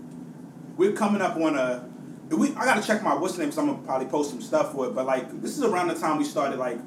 [0.77, 1.89] we're coming up on a.
[2.31, 3.51] We I gotta check my what's the name.
[3.51, 4.95] Cause I'm gonna probably post some stuff for it.
[4.95, 6.79] But like, this is around the time we started like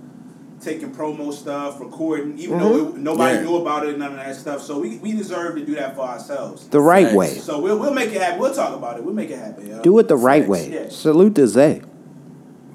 [0.59, 2.97] taking promo stuff, recording, even though Mm-hmm.
[2.97, 3.43] it, nobody Yeah.
[3.43, 4.61] knew about it and none of that stuff.
[4.63, 6.67] So we, we deserve to do that for ourselves.
[6.69, 7.15] The right Facts.
[7.15, 7.29] way.
[7.35, 8.39] So we'll we'll make it happen.
[8.39, 9.03] We'll talk about it.
[9.03, 9.67] We'll make it happen.
[9.67, 9.81] Yo.
[9.83, 10.71] Do it the right way.
[10.71, 10.89] Yeah.
[10.89, 11.81] Salute to Zay.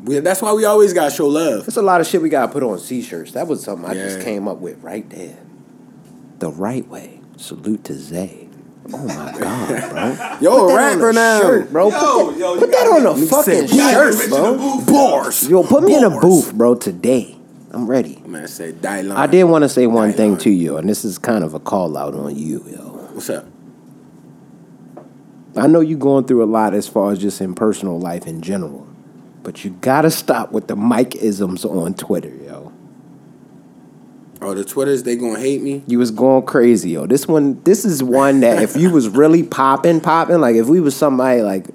[0.04, 1.66] We, that's why we always gotta show love.
[1.66, 3.32] There's a lot of shit we gotta put on t-shirts.
[3.32, 5.36] That was something I just came up with right there.
[6.42, 7.20] The right way.
[7.36, 8.48] Salute to Zay.
[8.92, 10.38] Oh my god, bro.
[10.40, 11.40] Yo, Put a rapper now.
[11.40, 11.88] shirt, bro.
[11.88, 14.06] Yo, put that, yo, put that on a fucking shirt, bro.
[14.08, 15.48] rich in the booth, Bars.
[15.48, 17.38] Yo, put me in a booth, bro, today.
[17.70, 18.20] I'm ready.
[18.26, 19.16] Man, say die line.
[19.16, 21.60] I did want to say one thing to you, and this is kind of a
[21.60, 22.78] call out on you, yo.
[23.12, 23.46] What's up?
[25.56, 28.42] I know you're going through a lot as far as just in personal life in
[28.42, 28.84] general,
[29.44, 32.34] but you gotta stop with the Mike isms on Twitter.
[34.44, 35.84] Oh, the Twitters, they gonna hate me.
[35.86, 37.06] You was going crazy, yo.
[37.06, 40.80] This one, this is one that if you was really popping, popping, like if we
[40.80, 41.68] was somebody like,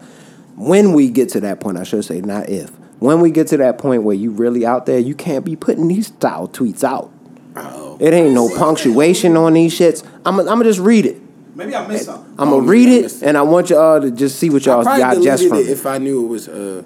[0.58, 3.58] when we get to that point, I should say not if, when we get to
[3.58, 7.10] that point where you really out there, you can't be putting these style tweets out.
[7.56, 7.98] Oh.
[8.02, 10.06] It ain't no punctuation on these shits.
[10.26, 11.22] I'm gonna just read it.
[11.56, 12.36] Maybe I missed something.
[12.38, 13.24] I'm Oh, gonna read yeah, I it, it.
[13.24, 15.70] and I want y'all to just see what y'all probably got just from it it.
[15.72, 16.48] if I knew it was.
[16.48, 16.84] Uh,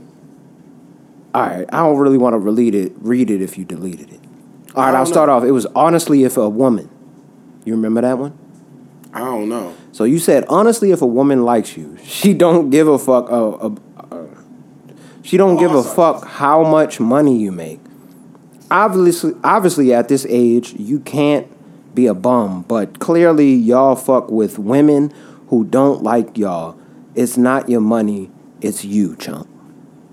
[1.33, 2.93] All right, I don't really want to read it.
[2.99, 4.20] Read it if you deleted it.
[4.75, 5.35] All right, I I'll start know.
[5.37, 5.43] off.
[5.43, 6.89] It was honestly if a woman.
[7.65, 8.37] You remember that one?
[9.13, 9.75] I don't know.
[9.91, 13.29] So you said honestly, if a woman likes you, she don't give a fuck.
[13.29, 14.25] Uh, uh, uh,
[15.21, 17.79] she don't give a fuck how much money you make.
[18.69, 21.47] Obviously, obviously, at this age, you can't
[21.93, 22.61] be a bum.
[22.63, 25.11] But clearly, y'all fuck with women
[25.49, 26.77] who don't like y'all.
[27.13, 28.31] It's not your money.
[28.61, 29.49] It's you, chump.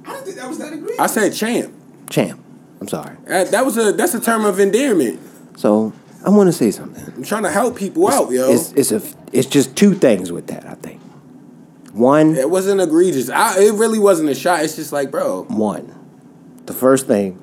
[0.05, 0.99] I didn't think that was that egregious.
[0.99, 1.73] I said champ.
[2.11, 2.43] Champ.
[2.81, 3.17] I'm sorry.
[3.27, 5.21] That, that was a that's a term of endearment.
[5.57, 5.93] So
[6.25, 7.05] I want to say something.
[7.17, 8.51] I'm trying to help people out, yo.
[8.53, 9.03] It's it's a
[9.33, 10.65] it's just two things with that.
[10.67, 11.01] I think.
[11.93, 13.29] One, it wasn't egregious.
[13.29, 14.63] I, it really wasn't a shot.
[14.63, 15.95] It's just like, bro, one.
[16.67, 17.43] The first thing,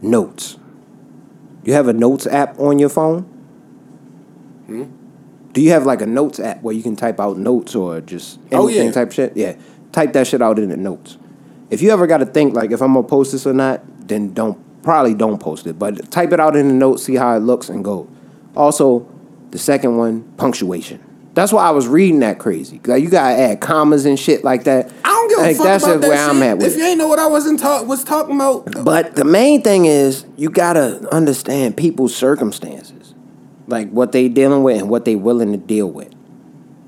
[0.00, 0.56] notes.
[1.64, 3.22] You have a notes app on your phone?
[4.66, 4.84] Hmm?
[5.52, 8.38] Do you have like a notes app where you can type out notes or just
[8.52, 8.92] Oh, anything yeah.
[8.92, 9.36] type shit?
[9.36, 9.56] Yeah.
[9.92, 11.18] Type that shit out in the notes.
[11.68, 14.32] If you ever got to think like if I'm gonna post this or not, then
[14.32, 15.78] don't probably don't post it.
[15.78, 18.08] But type it out in the notes, see how it looks, and go.
[18.56, 19.06] Also,
[19.50, 21.04] the second one, punctuation.
[21.34, 22.80] That's why I was reading that crazy.
[22.84, 24.90] Like you gotta add commas and shit like that.
[25.04, 26.42] I don't give a like, fuck that's about that where I'm shit.
[26.42, 29.24] at with If you ain't know what I wasn't talk was talking about, But the
[29.24, 33.14] main thing is you gotta understand people's circumstances,
[33.68, 36.12] like what they dealing with and what they willing to deal with.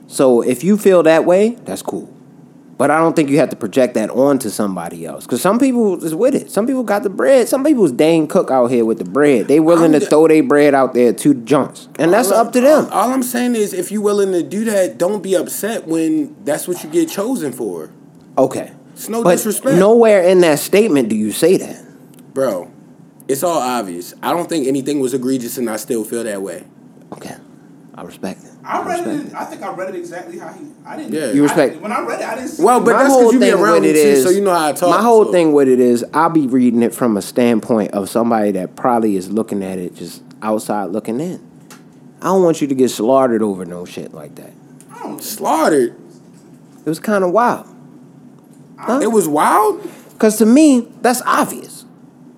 [0.09, 2.11] So if you feel that way, that's cool.
[2.83, 5.24] But I don't think you have to project that onto somebody else.
[5.24, 6.51] Cause some people is with it.
[6.51, 7.47] Some people got the bread.
[7.49, 9.47] Some people's Dane Cook out here with the bread.
[9.47, 11.89] They willing I'm to throw their bread out there to the joints.
[12.01, 12.87] And that's all up to them.
[12.87, 16.35] All, all I'm saying is, if you willing to do that, don't be upset when
[16.45, 17.91] that's what you get chosen for,
[18.37, 18.72] Okay.
[18.95, 19.78] It's no but disrespect.
[19.78, 21.85] nowhere in that statement do you say that.
[22.35, 22.68] bro.
[23.28, 24.12] It's all obvious.
[24.24, 26.64] I don't think anything was egregious, and I still feel that way.
[27.12, 27.37] Okay.
[27.95, 28.51] I respect it.
[28.64, 29.34] I read respect it.
[29.34, 30.66] I think I read it exactly how he.
[30.86, 31.12] I didn't.
[31.12, 31.32] Yeah.
[31.32, 32.49] You respect- I, when I read it, I didn't.
[32.49, 32.84] See Well, it.
[32.86, 35.03] but that's 'cause you be around me too, so you know how I talk, My
[35.03, 35.32] whole so.
[35.32, 39.16] thing with it is, I'll be reading it from a standpoint of somebody that probably
[39.16, 41.40] is looking at it just outside looking in.
[42.22, 44.53] I don't want you to get slaughtered over no shit like that.
[44.90, 45.22] I don't.
[45.22, 45.95] Slaughtered.
[46.84, 47.66] It was kind of wild.
[49.03, 49.86] It was wild.
[50.18, 51.84] Cause to me, that's obvious.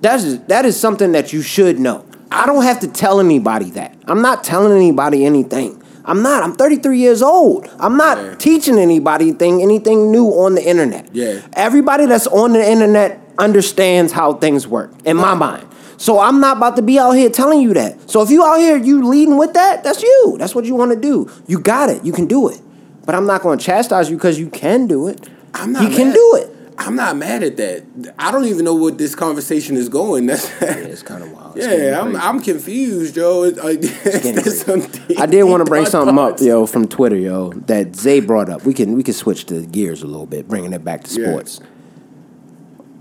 [0.01, 2.05] That's that is something that you should know.
[2.35, 3.97] I don't have to tell anybody that.
[4.07, 5.81] I'm not telling anybody anything.
[6.05, 6.43] I'm not.
[6.43, 7.71] I'm 33 years old.
[7.79, 8.35] I'm not Yeah.
[8.35, 11.09] teaching anybody thing anything new on the internet.
[11.13, 11.41] Yeah.
[11.55, 15.65] Everybody that's on the internet understands how things work in my mind.
[15.97, 18.11] So I'm not about to be out here telling you that.
[18.11, 20.37] So if you out here you leading with that, that's you.
[20.39, 21.31] That's what you want to do.
[21.47, 22.05] You got it.
[22.05, 22.61] You can do it.
[23.07, 25.27] But I'm not going to chastise you because you can do it.
[25.55, 25.83] I'm not.
[25.89, 26.54] He can do it.
[26.77, 28.15] I'm not mad at that.
[28.19, 30.27] I don't even know what this conversation is going.
[30.29, 31.57] That's It's kind of wild.
[31.57, 32.01] It's yeah.
[32.01, 32.17] I'm.
[32.17, 33.45] I'm confused, yo.
[33.45, 33.55] It-
[34.05, 35.17] getting that's crazy.
[35.17, 38.65] I did want to bring something up, yo, from Twitter, yo, that Zay brought up.
[38.65, 41.29] We can we can switch the gears a little bit, bringing it back to Yeah.
[41.29, 41.61] sports.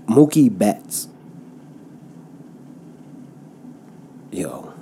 [0.06, 1.08] Mookie Betts,
[4.30, 4.72] yo,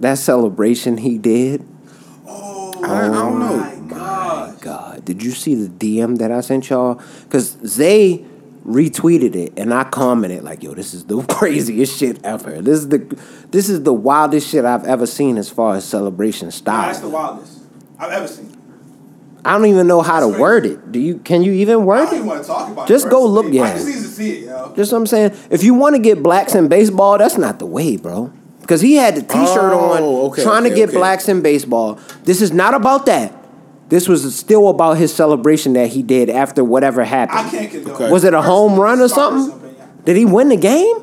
[0.00, 1.66] that celebration he did.
[2.82, 3.52] Oh, I don't know.
[3.52, 4.60] Oh my god.
[4.60, 7.00] God, did you see the DM that I sent y'all?
[7.24, 8.24] Because Zay
[8.66, 12.60] retweeted it, and I commented like, "Yo, this is the craziest shit ever.
[12.62, 12.98] This is the
[13.50, 17.08] this is the wildest shit I've ever seen as far as celebration style." that's the
[17.08, 17.60] wildest
[17.98, 18.56] I've ever seen.
[19.44, 20.92] I don't even know how to word it.
[20.92, 21.18] Do you?
[21.18, 22.28] Can you even I word don't even it?
[22.28, 23.10] want to talk about Just it.
[23.10, 23.64] go look- yeah.
[23.64, 24.72] I just need to see it, yo.
[24.76, 25.32] Just what I'm saying.
[25.50, 28.32] If you want to get blacks in baseball, that's not the way, bro.
[28.62, 30.98] Because he had the T-shirt Oh, on, okay, trying okay, to get okay.
[30.98, 31.98] blacks in baseball.
[32.24, 33.32] This is not about that.
[33.88, 37.40] This was still about his celebration that he did after whatever happened.
[37.40, 37.94] I can't condone.
[37.94, 38.10] Okay.
[38.10, 39.54] Was it a home run or It's my something?
[39.58, 39.88] opinion.
[40.04, 40.96] Did he win the game?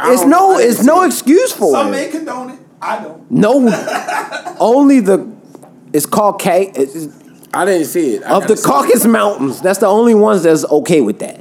[0.00, 1.90] It's no, it's no excuse for Some it.
[1.90, 2.58] Some may condone it.
[2.80, 3.30] I don't.
[3.30, 5.30] No, only the.
[5.92, 6.72] It's called K.
[6.74, 7.08] It's,
[7.52, 8.22] I didn't see it.
[8.24, 8.64] I of the gotta it.
[8.64, 9.60] Caucasus Mountains.
[9.60, 11.40] That's the only ones that's okay with that.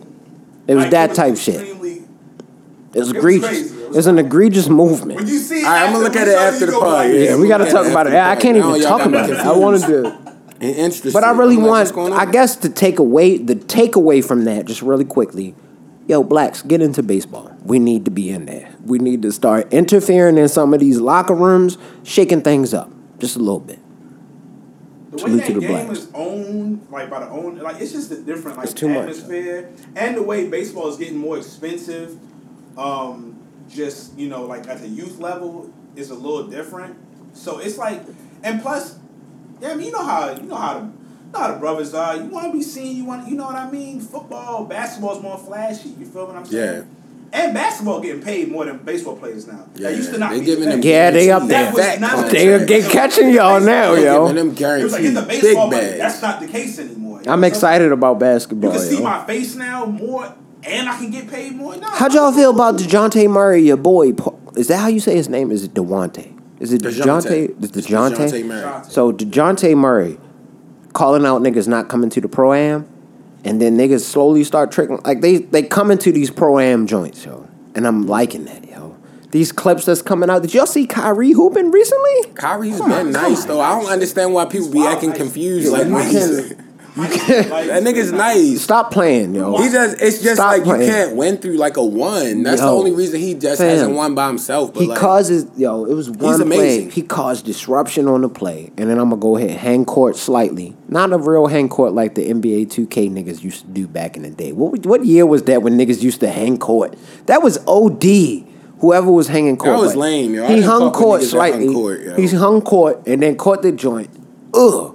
[0.67, 1.61] It was Like, that was type shit.
[1.61, 1.99] It was
[2.93, 3.47] was egregious.
[3.49, 3.82] crazy.
[3.93, 5.19] It It's an egregious movement.
[5.19, 7.07] When you see it, All right, I'm gonna look at it after the go pod.
[7.09, 8.13] Yeah, Yeah, we got to talk about it.
[8.13, 9.37] I can't even talk about it.
[9.37, 10.07] I wanted to,
[10.59, 11.13] And interested.
[11.13, 11.95] but I really I'm want.
[11.95, 12.15] what's?
[12.15, 15.55] I guess to take away the takeaway from that, just really quickly.
[16.07, 17.49] Yo, blacks, get into baseball.
[17.63, 18.69] We need to be in there.
[18.85, 23.37] We need to start interfering in some of these locker rooms, shaking things up just
[23.37, 23.79] a little bit.
[25.11, 25.99] The way Salute that to the game blacks.
[25.99, 28.97] is owned, like by the own, like it's just a different like It's too much.
[29.09, 32.17] atmosphere, and the way baseball is getting more expensive.
[32.77, 33.37] Um,
[33.73, 36.97] just you know, like at the youth level, is a little different.
[37.33, 38.01] So it's like,
[38.43, 38.97] and plus,
[39.61, 41.93] yeah, I mean, you know how you know how the, you know how the brothers
[41.93, 42.15] are.
[42.17, 42.95] You want to be seen.
[42.97, 43.99] You want, you know what I mean.
[43.99, 45.89] Football, basketball is more flashy.
[45.89, 46.77] You feel what I'm saying?
[46.79, 46.83] Yeah.
[47.35, 49.65] And basketball getting paid more than baseball players now.
[49.73, 50.81] Yeah, They used to not they be giving them.
[50.83, 51.73] Yeah, they up That there.
[51.73, 52.29] was Fat not.
[52.31, 54.27] They get catching y'all now, They yo.
[54.27, 55.87] giving them it was like in the guaranteed baseball big money.
[55.97, 55.97] bags.
[55.97, 57.23] That's not the case anymore.
[57.25, 58.73] I'm know, excited about basketball.
[58.73, 59.03] you can see yo.
[59.03, 60.35] my face now more,
[60.65, 61.75] and I can get paid more.
[61.77, 64.13] No, How'd y'all feel about DeJounte Murray, your boy?
[64.55, 65.51] Is that how you say his name?
[65.51, 66.37] Is it Dewante?
[66.59, 67.55] Is it Dejounte?
[67.55, 67.55] Dejounte?
[67.55, 68.15] Dejounte?
[68.29, 68.61] DeJounte Murray.
[68.63, 68.85] DeJounte.
[68.91, 70.17] So DeJounte Murray
[70.93, 72.87] calling out niggas not coming to the pro am,
[73.43, 74.99] and then niggas slowly start tricking.
[75.03, 78.95] Like they they come into these pro am joints, yo, and I'm liking that, yo.
[79.31, 80.43] These clips that's coming out.
[80.43, 82.33] Did y'all see Kyrie hooping recently?
[82.35, 83.47] Kyrie's Come been come nice on.
[83.47, 83.61] though.
[83.61, 85.17] I don't understand why people be acting nice.
[85.17, 85.65] confused.
[85.65, 86.53] Yeah, Like when he's,
[86.95, 88.61] can- Like, that nigga's nice.
[88.61, 89.57] Stop playing, yo.
[89.57, 90.81] He just it's just Stop like playing.
[90.81, 92.43] you can't win through like a one.
[92.43, 93.69] That's the only reason he just Fam.
[93.69, 94.73] hasn't won by himself.
[94.73, 95.85] But He like, causes yo.
[95.85, 96.45] It was one play.
[96.57, 96.91] amazing.
[96.91, 100.75] He caused disruption on the play, and then I'm gonna go ahead hang court slightly.
[100.87, 104.23] Not a real hang court like the NBA 2K niggas used to do back in
[104.23, 104.51] the day.
[104.51, 106.95] What what year was that when niggas used to hang court?
[107.25, 108.45] That was OD.
[108.79, 110.43] Whoever was hanging court, That was but lame, yo.
[110.45, 111.73] I He hung court that hung slightly.
[111.73, 112.15] court, yo.
[112.15, 114.09] He hung court and then caught the joint.
[114.53, 114.93] Ugh,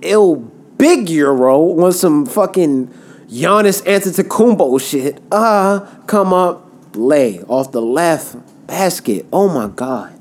[0.00, 0.49] ill
[0.80, 2.88] big euro on some fucking
[3.28, 5.22] Giannis Antetokounmpo shit.
[5.30, 9.26] Ah, come up, lay off the left basket.
[9.32, 10.16] Oh my god.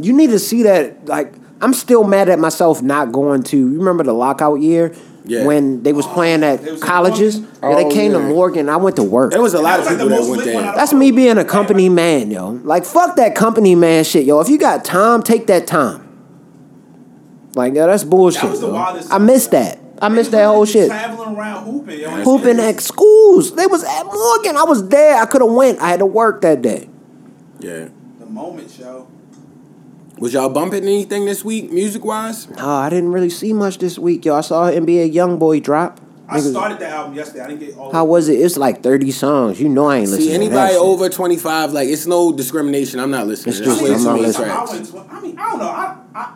[0.00, 1.06] You need to see that.
[1.06, 3.56] Like, I'm still mad at myself not going to.
[3.56, 4.92] You remember the lockout year
[5.24, 5.44] Yeah.
[5.46, 7.40] when they was playing at was colleges?
[7.40, 7.60] Morgan?
[7.62, 8.28] yeah, they Oh, came to yeah.
[8.28, 8.68] Morgan.
[8.68, 9.30] I went to work.
[9.30, 10.62] there was a lot That of was like people that went lit there.
[10.74, 12.50] That's me being a company man, yo.
[12.64, 14.40] Like, fuck that company man shit, yo.
[14.40, 16.03] If you got time, take that time.
[17.56, 18.42] Like, yeah, that's bullshit.
[18.42, 19.78] That was the wildest I missed that.
[20.02, 20.88] I missed that whole shit.
[20.88, 22.10] Traveling around hooping, yo.
[22.10, 23.54] and Hooping at schools.
[23.54, 24.56] They was at Morgan.
[24.56, 25.16] I was there.
[25.20, 25.80] I could have went.
[25.80, 26.88] I had to work that day.
[27.60, 27.88] Yeah.
[28.18, 29.06] the moment, show.
[30.18, 32.48] Was y'all bumping anything this week, music wise?
[32.58, 34.34] Oh, I didn't really see much this week, yo.
[34.36, 36.00] I saw NBA YoungBoy drop.
[36.28, 37.44] I Niggas- started the album yesterday.
[37.44, 37.92] I didn't get all.
[37.92, 38.34] How was it?
[38.34, 39.60] It's like 30 songs.
[39.60, 42.06] You know I ain't listening See to that See, anybody over twenty five, like it's
[42.06, 42.98] no discrimination.
[43.00, 43.50] I'm not listening.
[43.56, 44.50] It's There's just- I'm not listening.
[44.50, 45.66] I, tw- I mean, I don't know.
[45.68, 46.32] I, I,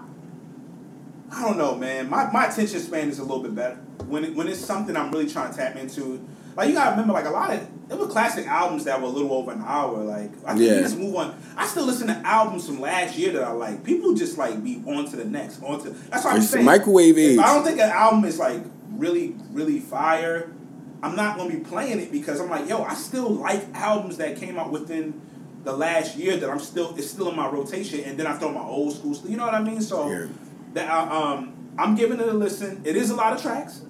[1.30, 2.08] I don't know, man.
[2.08, 3.76] My, my attention span is a little bit better
[4.06, 6.26] when it, when it's something I'm really trying to tap into.
[6.56, 9.10] Like you gotta remember, like a lot of there were classic albums that were a
[9.10, 9.98] little over an hour.
[10.02, 10.80] Like I think Yeah.
[10.80, 11.36] just move on.
[11.56, 13.84] I still listen to albums from last year that I like.
[13.84, 15.90] People just like be on to the next, on to.
[15.90, 16.64] That's what I'm It's saying.
[16.64, 17.38] microwave If age.
[17.38, 20.50] I don't think an album is like really, really fire.
[21.02, 24.36] I'm not gonna be playing it because I'm like, yo, I still like albums that
[24.36, 25.20] came out within
[25.62, 28.50] the last year that I'm still it's still in my rotation, and then I throw
[28.50, 29.14] my old school.
[29.30, 29.80] You know what I mean?
[29.80, 30.26] So Yeah.
[30.78, 32.80] That I, um, I'm giving it a listen.
[32.84, 33.82] It is a lot of tracks,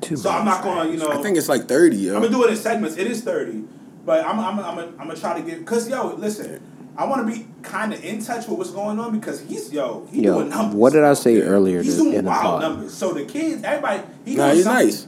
[0.00, 1.10] Too so I'm not gonna, you know.
[1.10, 2.16] I think it's like thirty, yo.
[2.16, 2.96] I'm gonna do it in segments.
[2.96, 3.64] It is thirty,
[4.04, 6.60] but I'm I'm I'm I'm gonna try to get because yo, listen,
[6.96, 10.06] I want to be kind of in touch with what's going on because he's yo,
[10.10, 10.74] he Yo, doing numbers.
[10.76, 12.60] what did I say earlier He's doing in the wild pod?
[12.62, 12.92] numbers.
[12.94, 14.86] So the kids, everybody, he Nah, he's something.
[14.86, 15.06] nice.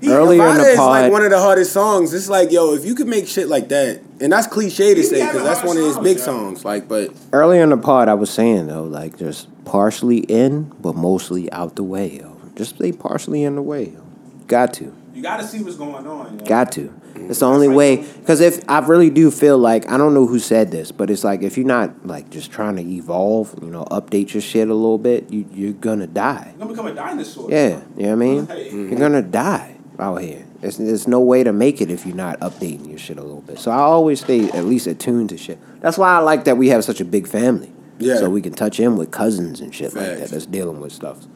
[0.00, 2.12] He, Earlier in the is like one of the hardest songs.
[2.12, 5.24] It's like, yo, if you could make shit like that, and that's cliche to say
[5.24, 6.24] because that's one of his big yo.
[6.24, 6.64] songs.
[6.64, 10.94] Like, but Earlier in the pod, I was saying though, like just partially in, but
[10.94, 12.40] mostly out the way, yo.
[12.54, 14.04] Just stay partially in the way, yo.
[14.46, 16.40] Got to, You got to see what's going on.
[16.40, 16.44] Yo.
[16.44, 16.92] got to.
[17.14, 17.30] Mm.
[17.30, 17.96] It's the only way.
[17.96, 21.24] Because if I really do feel like I don't know who said this, but it's
[21.24, 24.74] like if you're not like just trying to evolve, you know, update your shit a
[24.74, 26.48] little bit, you you're gonna die.
[26.50, 27.50] You're gonna become a dinosaur.
[27.50, 28.46] Yeah, you know what I mean?
[28.46, 28.68] Hey.
[28.68, 28.90] Mm-hmm.
[28.90, 30.44] You're gonna die out here.
[30.60, 33.40] There's, there's no way to make it if you're not updating your shit a little
[33.40, 33.58] bit.
[33.58, 35.58] So I always stay at least attuned to shit.
[35.80, 37.72] That's why I like that we have such a big family.
[38.02, 38.16] Yeah.
[38.16, 41.26] So we can touch in with cousins and shit like that that's dealing with stuff.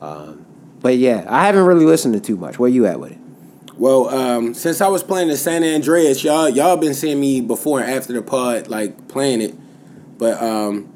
[0.00, 0.46] Um,
[0.80, 2.58] but yeah, I haven't really listened to too much.
[2.58, 3.18] Where you at with it?
[3.76, 7.80] Well, um, since I was playing the San Andreas, y'all y'all been seeing me before
[7.80, 9.54] and after the pod, like playing it.
[10.18, 10.92] But um,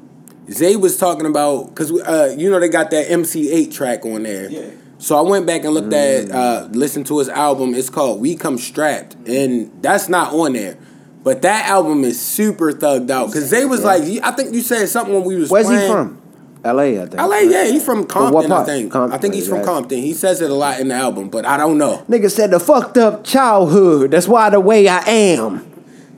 [0.51, 4.23] Zay was talking about because uh, you know they got that MC Eiht track on
[4.23, 4.49] there.
[4.49, 4.71] Yeah.
[4.97, 7.73] So I went back and looked at uh, listened to his album.
[7.73, 10.77] It's called We Come Strapped, and that's not on there.
[11.23, 14.87] But that album is super thugged out because they was like, I think you said
[14.89, 16.21] something when we was Where's he from?
[16.65, 17.01] L.A.
[17.01, 17.15] I think.
[17.21, 18.91] LA, yeah, he's from what Compton, I think.
[18.91, 19.65] Compton, I think he's from right.
[19.65, 19.97] Compton.
[19.99, 22.05] He says it a lot in the album, but I don't know.
[22.09, 24.11] Nigga said the fucked up childhood.
[24.11, 25.69] That's why the way I am.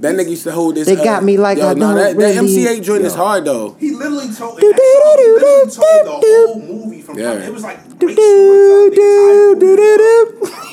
[0.01, 0.87] That nigga used to hold this.
[0.87, 3.13] They got me like yo, I nah, don't that, really- that MC Eiht joint is
[3.15, 3.23] Yo.
[3.25, 3.75] hard though.
[3.79, 7.31] He literally told, in that song, he literally told the whole movie from Yeah.
[7.33, 9.59] It was like great storytelling.
[9.59, 10.64] the entire movie.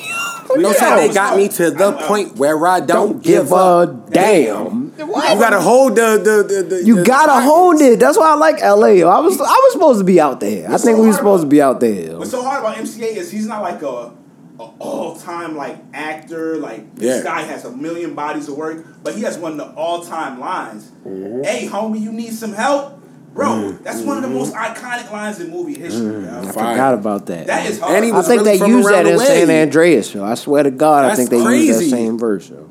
[0.49, 3.43] You know, Yeah, so they got me to the point where I don't, Don't give,
[3.45, 3.89] give up.
[4.09, 4.93] a damn.
[4.97, 6.63] You gotta hold the the the.
[6.63, 7.45] the You the gotta pockets.
[7.47, 7.99] hold it.
[7.99, 9.05] That's why I like LA.
[9.07, 10.65] I was I was supposed to be out there.
[10.67, 12.17] I think so we were hard supposed to be out there.
[12.17, 14.11] What's so hard about MC Eiht is he's not like a,
[14.59, 16.57] a all time like actor.
[16.57, 19.73] Like this guy has a million bodies of work, but he has one of the
[19.73, 20.91] all time lines.
[21.05, 21.43] Mm-hmm.
[21.43, 23.01] Hey, homie, you need some help,
[23.33, 23.71] bro.
[23.81, 26.23] That's one of the most iconic lines in movie history.
[26.23, 26.29] yo.
[26.29, 26.73] I Fire.
[26.73, 27.47] forgot about that.
[27.47, 27.95] That is hard.
[27.95, 29.25] I think really they from use that in way.
[29.25, 30.23] San Andreas, yo.
[30.23, 31.85] I swear to God, I think they use crazy.
[31.85, 32.69] that same verse, yo.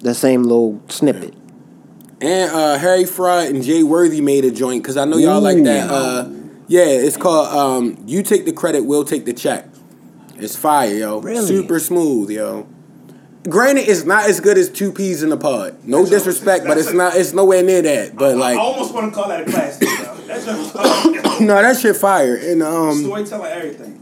[0.00, 1.34] That same little snippet.
[2.20, 5.62] And uh, Harry Fraud and Jay Worthy made a joint because I know y'all like
[5.64, 5.90] that.
[5.90, 6.28] Uh,
[6.68, 9.66] yeah, it's called um, "You Take the Credit, We'll Take the Check."
[10.36, 11.20] It's fire, yo.
[11.20, 11.46] Really?
[11.46, 12.66] Super smooth, yo.
[13.48, 15.76] Granted, it's not as good as Two Peas in the Pod.
[15.84, 17.14] No That's a- disrespect, but it's a- not.
[17.14, 18.16] It's nowhere near that.
[18.16, 19.86] But I like, I almost want to call that a classic.
[20.36, 20.52] Yo.
[20.54, 22.36] That's just no, that shit fire.
[22.36, 24.00] And um, storytelling, everything.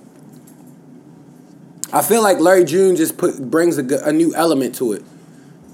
[1.93, 5.03] I feel like Larry June just put brings a, a new element to it.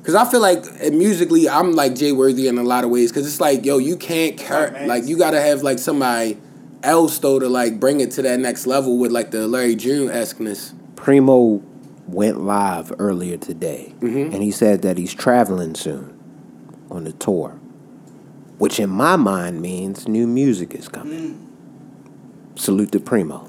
[0.03, 3.13] Cause I feel like musically, I'm like Jay Worthy in a lot of ways.
[3.13, 4.89] Cause it's like, yo, you can't car- Right, man.
[4.89, 6.39] like you gotta have like somebody
[6.83, 10.11] else though to like bring it to that next level with like the Larry June
[10.11, 10.73] esqueness.
[10.97, 11.63] Primo
[12.07, 14.33] went live earlier today, Mm-hmm.
[14.35, 16.19] and he said that he's traveling soon
[16.91, 17.61] on the tour,
[18.59, 21.35] which in my mind means new music is coming.
[21.35, 22.59] Mm.
[22.59, 23.49] Salute to Primo.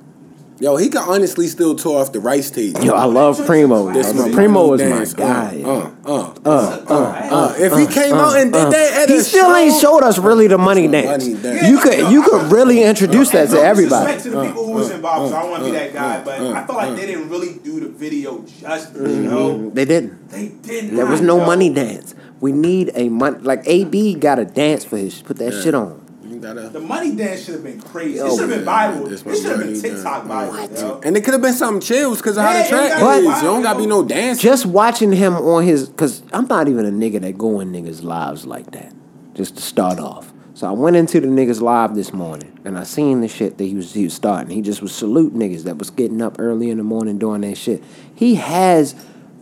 [0.61, 2.75] Yo, he can honestly still tour off the rice tape.
[2.83, 3.93] Yo, I love Primo.
[3.93, 4.27] This yo.
[4.27, 5.17] my Primo is was dance.
[5.17, 5.61] my guy.
[5.63, 5.95] Uh, yo.
[6.05, 9.55] uh, uh, uh, If he came out and did that at He a still show,
[9.55, 11.25] ain't showed us really the money dance.
[11.25, 11.65] Money dance.
[11.69, 14.13] You could you could really introduce that to no everybody.
[14.15, 16.23] disrespect to the people who was involved, so I don't want to be that guy,
[16.25, 18.95] but I felt like they didn't really do the video justice.
[18.97, 19.29] You mm-hmm.
[19.29, 20.29] know, They didn't.
[20.29, 20.97] they didn't.
[20.97, 21.45] There was no yo.
[21.45, 22.15] money dance.
[22.39, 26.05] We need a money like AB got a dance for his put that shit on.
[26.41, 28.15] Gotta- The money dance should have been crazy.
[28.17, 29.09] Yo, it should have been viral.
[29.09, 30.55] this It should have been money TikTok dance.
[30.55, 30.79] viral.
[30.81, 31.01] Yo.
[31.03, 33.01] And it could have been something chills because of how Yeah, the track it is.
[33.01, 34.39] gotta You don't gotta be no dance.
[34.39, 38.03] Just watching him on his cause I'm not even a nigga that go in niggas'
[38.05, 38.93] lives like that.
[39.33, 40.31] Just to start off.
[40.53, 43.63] So I went into the niggas live this morning and I seen the shit that
[43.65, 44.49] he was he was starting.
[44.55, 47.57] He just was salute niggas that was getting up early in the morning doing that
[47.57, 47.83] shit.
[48.15, 48.95] He has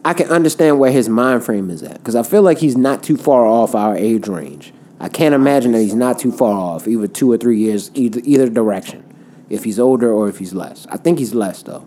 [0.08, 2.02] I can understand where his mind frame is at.
[2.02, 4.72] Cause I feel like he's not too far off our age range.
[5.02, 8.22] I can't imagine that he's not too far off, either two or three years, either
[8.24, 9.04] either direction.
[9.50, 10.88] If he's older or if he's less.
[10.90, 11.86] I think he's less though.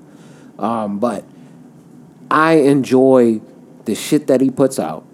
[0.59, 1.25] Um, but
[2.31, 3.41] I enjoy
[3.87, 5.07] the shit that he puts out.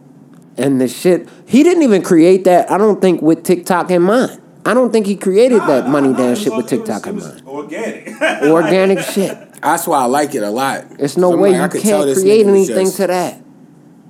[0.58, 4.40] And the shit he didn't even create that, I don't think, with TikTok in mind.
[4.64, 7.06] I don't think he created Nah, that nah, money nah, shit with it was- TikTok
[7.06, 7.42] it in mind.
[7.46, 8.20] Organic.
[8.42, 9.45] Organic shit.
[9.70, 10.88] That's why I like it a lot.
[10.98, 13.42] There's no way like, I you could can't this create anything just- to that.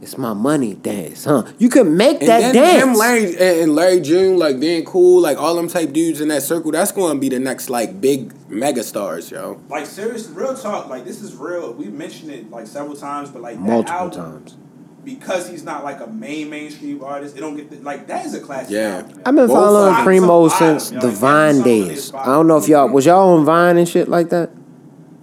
[0.03, 1.45] It's my money dance, huh?
[1.59, 2.83] You can make And that then dance.
[2.85, 6.29] him, Larry and and Larry June, like being cool, like all them type dudes in
[6.29, 6.71] that circle.
[6.71, 9.59] That's going to be the next like big mega stars, yo.
[9.71, 10.89] like serious, real talk.
[10.89, 11.73] Like this is real.
[11.73, 14.57] We've mentioned it like several times, but like Multiple album, times.
[15.03, 17.35] because he's not like a main mainstream artist.
[17.37, 18.73] It don't get the, like that is a classic.
[18.75, 18.99] Yeah.
[18.99, 19.23] album.
[19.25, 20.05] I've been Both following.
[20.05, 22.15] Primo since the Vine some of it days.
[22.15, 24.51] I don't know if y'all was y'all on Vine and shit like that.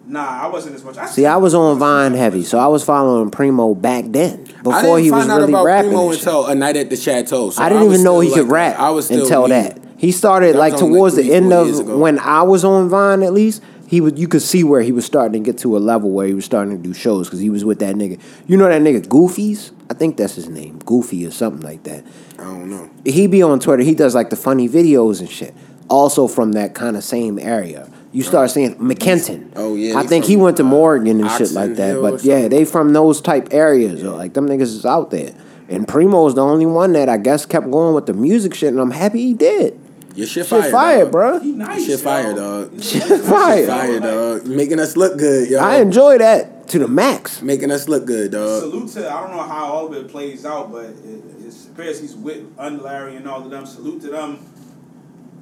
[0.05, 0.97] Nah, I wasn't as much.
[0.97, 4.61] I See, I was on Vine heavy, so I was following Primo back then I
[4.63, 5.91] before didn't he was find out really about rapping.
[5.91, 7.49] Primo and until a night at the chateau.
[7.51, 9.53] So I didn't was even know still, he could rap I was still until new.
[9.53, 9.79] that.
[9.97, 11.97] He started That like was only, like, towards three, the end of ago.
[11.97, 13.23] when I was on Vine.
[13.23, 14.13] At least he was.
[14.17, 16.43] You could see where he was starting to get to a level where he was
[16.43, 18.19] starting to do shows because he was with that nigga.
[18.45, 19.71] You know that nigga Goofies?
[19.89, 22.03] I think that's his name, Goofy or something like that.
[22.37, 22.89] I don't know.
[23.05, 23.83] He be on Twitter.
[23.83, 25.53] He does like the funny videos and shit.
[25.89, 27.87] Also from that kind of same area.
[28.13, 29.51] You start seeing McKenton.
[29.55, 31.87] Oh, yeah, I think he went to Morgan and shit like that.
[31.93, 34.03] Hill But yeah, they from those type areas.
[34.03, 35.33] Or like them niggas is out there.
[35.67, 38.79] And Primo's the only one that I guess kept going with the music shit, and
[38.79, 39.79] I'm happy he did.
[40.15, 41.11] Your shit, Shit fire, fire, dog.
[41.11, 41.39] bro.
[41.39, 41.79] He nice.
[41.87, 41.97] Shit yo.
[41.97, 42.71] fire, dog.
[42.73, 43.61] He's Shit nice, fire.
[43.61, 43.67] yo.
[43.67, 44.45] Fire, dog.
[44.47, 45.57] Making us look good, yo.
[45.59, 46.67] I enjoy that.
[46.67, 47.41] to the max.
[47.41, 48.61] Making us look good, dog.
[48.61, 52.01] Salute to I don't know how all of it plays out, but it, it's especially
[52.01, 53.65] he's with Un Larry and all of them.
[53.65, 54.37] Salute to them.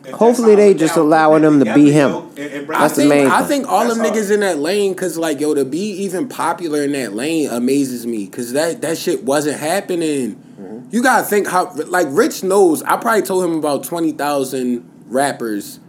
[0.03, 2.11] If Hopefully they just went allowing put them to be him.
[2.11, 4.57] and- and bring I That's the think main I think all them niggas in that
[4.57, 8.81] lane, cause like yo, to be even popular in that lane amazes me, cause that
[8.81, 10.37] that shit wasn't happening.
[10.59, 10.87] Mm-hmm.
[10.89, 12.81] You gotta think how like Rich knows.
[12.83, 15.79] I probably told him about twenty thousand rappers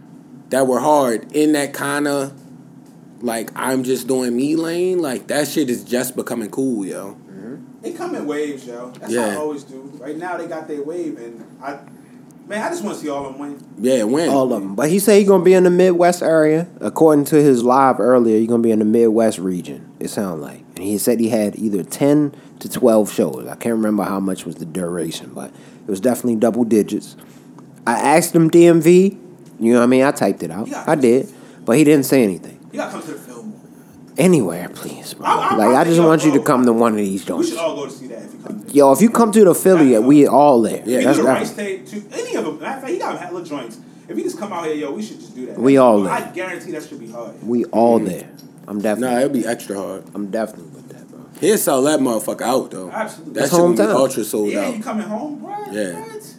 [0.49, 2.33] that were hard in that kind of
[3.21, 4.99] like I'm just doing me lane.
[4.99, 7.17] Like that shit is just becoming cool, yo.
[7.81, 8.93] They come in waves, yo.
[8.99, 9.31] That's Yeah.
[9.31, 9.91] how I always do.
[9.99, 11.79] Right now they got their wave, and I,
[12.47, 13.67] man, I just want to see all of them win.
[13.77, 14.75] Yeah, when All of them.
[14.75, 16.67] But he said he gonna be in the Midwest area.
[16.79, 19.91] According to his live earlier, he gonna be in the Midwest region.
[19.99, 23.47] It sounded like, and he said he had either ten to twelve shows.
[23.47, 27.15] I can't remember how much was the duration, but it was definitely double digits.
[27.85, 29.19] I asked him DMV.
[29.59, 30.03] You know what I mean?
[30.03, 30.71] I typed it out.
[30.73, 31.31] I did,
[31.65, 32.59] but he didn't say anything.
[32.71, 33.32] You gotta come to the film.
[34.17, 35.25] Anywhere, please, bro.
[35.25, 37.25] I- I- like I I- just yo, want you to come to one of these
[37.25, 37.49] joints.
[37.49, 37.61] We joints.
[37.61, 38.63] should all go to see that if you come.
[38.63, 40.83] To Yo, if you come to the Philly, we all there.
[40.85, 41.37] Yeah, we that's do right.
[41.39, 42.59] rice to any of them.
[42.59, 43.77] Matter of fact, he got hella joints.
[44.07, 45.57] If he just come out here, yo, we should just do that.
[45.57, 46.13] We all there.
[46.13, 47.31] I guarantee that should be hard.
[47.47, 48.29] We all there.
[48.67, 49.15] I'm definitely.
[49.15, 50.03] nah, it'll be extra hard.
[50.13, 51.19] I'm definitely with that, bro.
[51.41, 52.89] He'll sell that motherfucker out though.
[52.91, 53.33] Absolutely.
[53.33, 53.95] That That's shit will be hometown.
[53.95, 54.77] ultra sold yeah, out.
[54.77, 55.55] you coming home, bro?
[55.71, 56.01] Yeah.
[56.01, 56.35] What?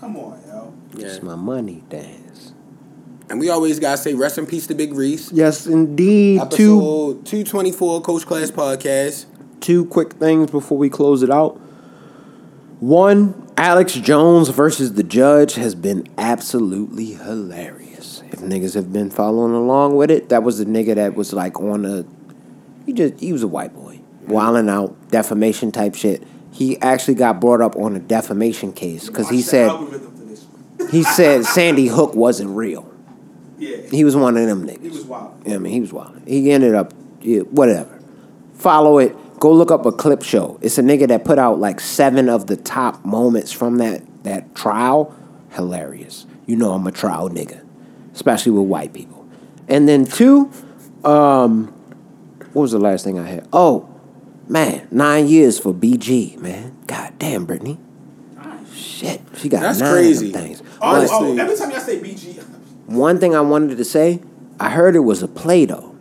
[0.00, 0.72] Come on, yo.
[0.96, 1.06] Yeah.
[1.06, 2.25] It's my money dance.
[3.28, 5.32] And we always gotta say rest in peace to Big Reese.
[5.32, 6.40] Yes, indeed.
[6.50, 9.26] Two Episode two twenty four Coach Class Podcast.
[9.60, 11.60] two quick things before we close it out.
[12.80, 18.22] One, Alex Jones versus the judge has been absolutely hilarious.
[18.30, 21.58] If niggas have been following along with it, that was the nigga that was like
[21.60, 22.04] on a
[22.84, 24.00] he just he was a white boy.
[24.28, 26.22] Wilding out, defamation type shit.
[26.52, 30.42] He actually got brought up on a defamation case because he said algorithm for this
[30.44, 30.88] one.
[30.90, 32.92] he said Sandy Hook wasn't real.
[33.58, 33.76] Yeah.
[33.90, 34.82] He was one of them niggas.
[34.82, 35.42] He was wild.
[35.46, 36.20] Yeah, I mean, he was wild.
[36.26, 36.92] He ended up,
[37.22, 38.00] yeah, whatever.
[38.54, 39.14] Follow it.
[39.40, 40.58] Go look up a clip show.
[40.62, 44.54] It's a nigga that put out like seven of the top moments from that that
[44.54, 45.14] trial.
[45.50, 46.26] Hilarious.
[46.46, 47.64] You know I'm a trial nigga,
[48.14, 49.26] especially with white people.
[49.68, 50.50] And then two,
[51.04, 51.66] um,
[52.52, 53.48] what was the last thing I had?
[53.52, 53.88] Oh,
[54.48, 56.38] man, nine years for BG.
[56.38, 57.78] Man, god damn, Brittney.
[58.74, 60.26] Shit, she got That's nine crazy.
[60.28, 60.62] Of them things.
[60.80, 62.42] Oh, oh, every time y'all say BG,
[62.86, 64.20] one thing I wanted to say,
[64.58, 65.94] I heard it was a play doh.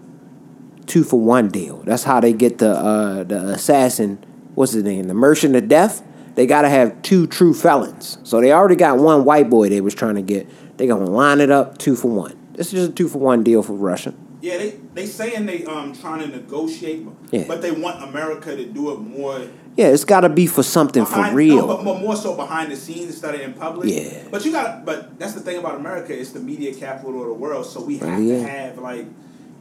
[0.85, 1.77] Two for one deal.
[1.83, 4.23] That's how they get the uh, the assassin.
[4.53, 5.07] What's his name?
[5.07, 6.03] The merchant of death.
[6.35, 8.17] They gotta have two true felons.
[8.23, 10.47] So they already got one white boy they was trying to get.
[10.77, 12.37] They gonna line it up two for one.
[12.53, 14.13] This is just a two for one deal for Russia.
[14.41, 17.45] yeah, they they saying they um trying to negotiate, Yeah.
[17.47, 19.41] but they want America to do it more
[19.77, 21.67] Yeah, it's gotta be for something behind, for real.
[21.67, 23.89] No, but, more so behind the scenes instead of in public.
[23.89, 24.23] Yeah.
[24.31, 26.17] But you got, but that's the thing about America.
[26.17, 28.37] It's the media capital of the world, so we have Yeah.
[28.37, 29.05] to have like.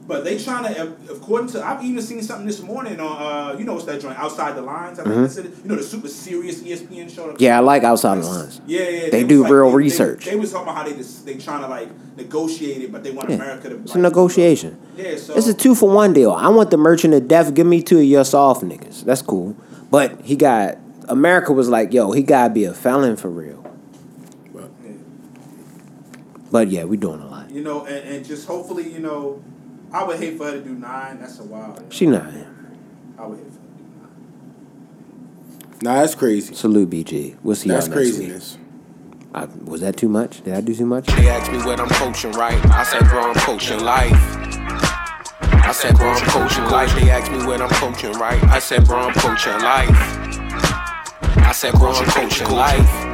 [0.07, 3.07] But they trying to, according to, I've even seen something this morning on,
[3.55, 4.99] uh, you know, what's that joint, Outside the Lines?
[4.99, 5.45] I think that's it.
[5.63, 7.29] You know, the super serious ESPN show.
[7.29, 7.37] Mm-hmm.
[7.39, 8.61] yeah, I like outside the lines.
[8.67, 9.09] Yeah, yeah.
[9.09, 10.25] They was do like- real they- research.
[10.25, 13.03] They, they was talking about how they just, they trying to like negotiate it, but
[13.03, 13.35] they want Yeah.
[13.37, 13.75] America to.
[13.77, 14.77] It's like, a negotiation.
[14.95, 16.31] Yeah, so It's a two for one deal.
[16.33, 17.51] I want the merchant of death.
[17.55, 19.03] Give me two of your soft niggas.
[19.05, 19.55] That's cool.
[19.89, 20.77] But he got
[21.07, 23.63] America was like, yo, he gotta be a felon for real.
[24.53, 24.91] Yeah.
[26.51, 27.49] But yeah, we doing a lot.
[27.51, 29.43] You know, and, and just hopefully, you know,
[29.91, 31.19] I would hate for her to do nine.
[31.19, 31.83] That's a wild.
[31.89, 32.23] She not.
[32.23, 34.11] I would hate for her to do nine.
[35.81, 36.53] Nah, that's crazy.
[36.53, 37.37] Salute BG.
[37.43, 38.27] We'll see That's y'all next week.
[38.29, 38.57] craziness.
[39.33, 40.41] I, was that too much?
[40.43, 41.07] Did I do too much?
[41.07, 42.65] They asked me what I'm coaching, right?
[42.67, 44.11] I said, bro, I'm coaching life.
[45.67, 46.93] I said, bro, I'm coaching life.
[46.95, 48.41] They asked me what I'm coaching, right?
[48.45, 49.89] I said, bro, I'm coaching life.
[51.37, 53.04] I said, bro, I'm coaching life.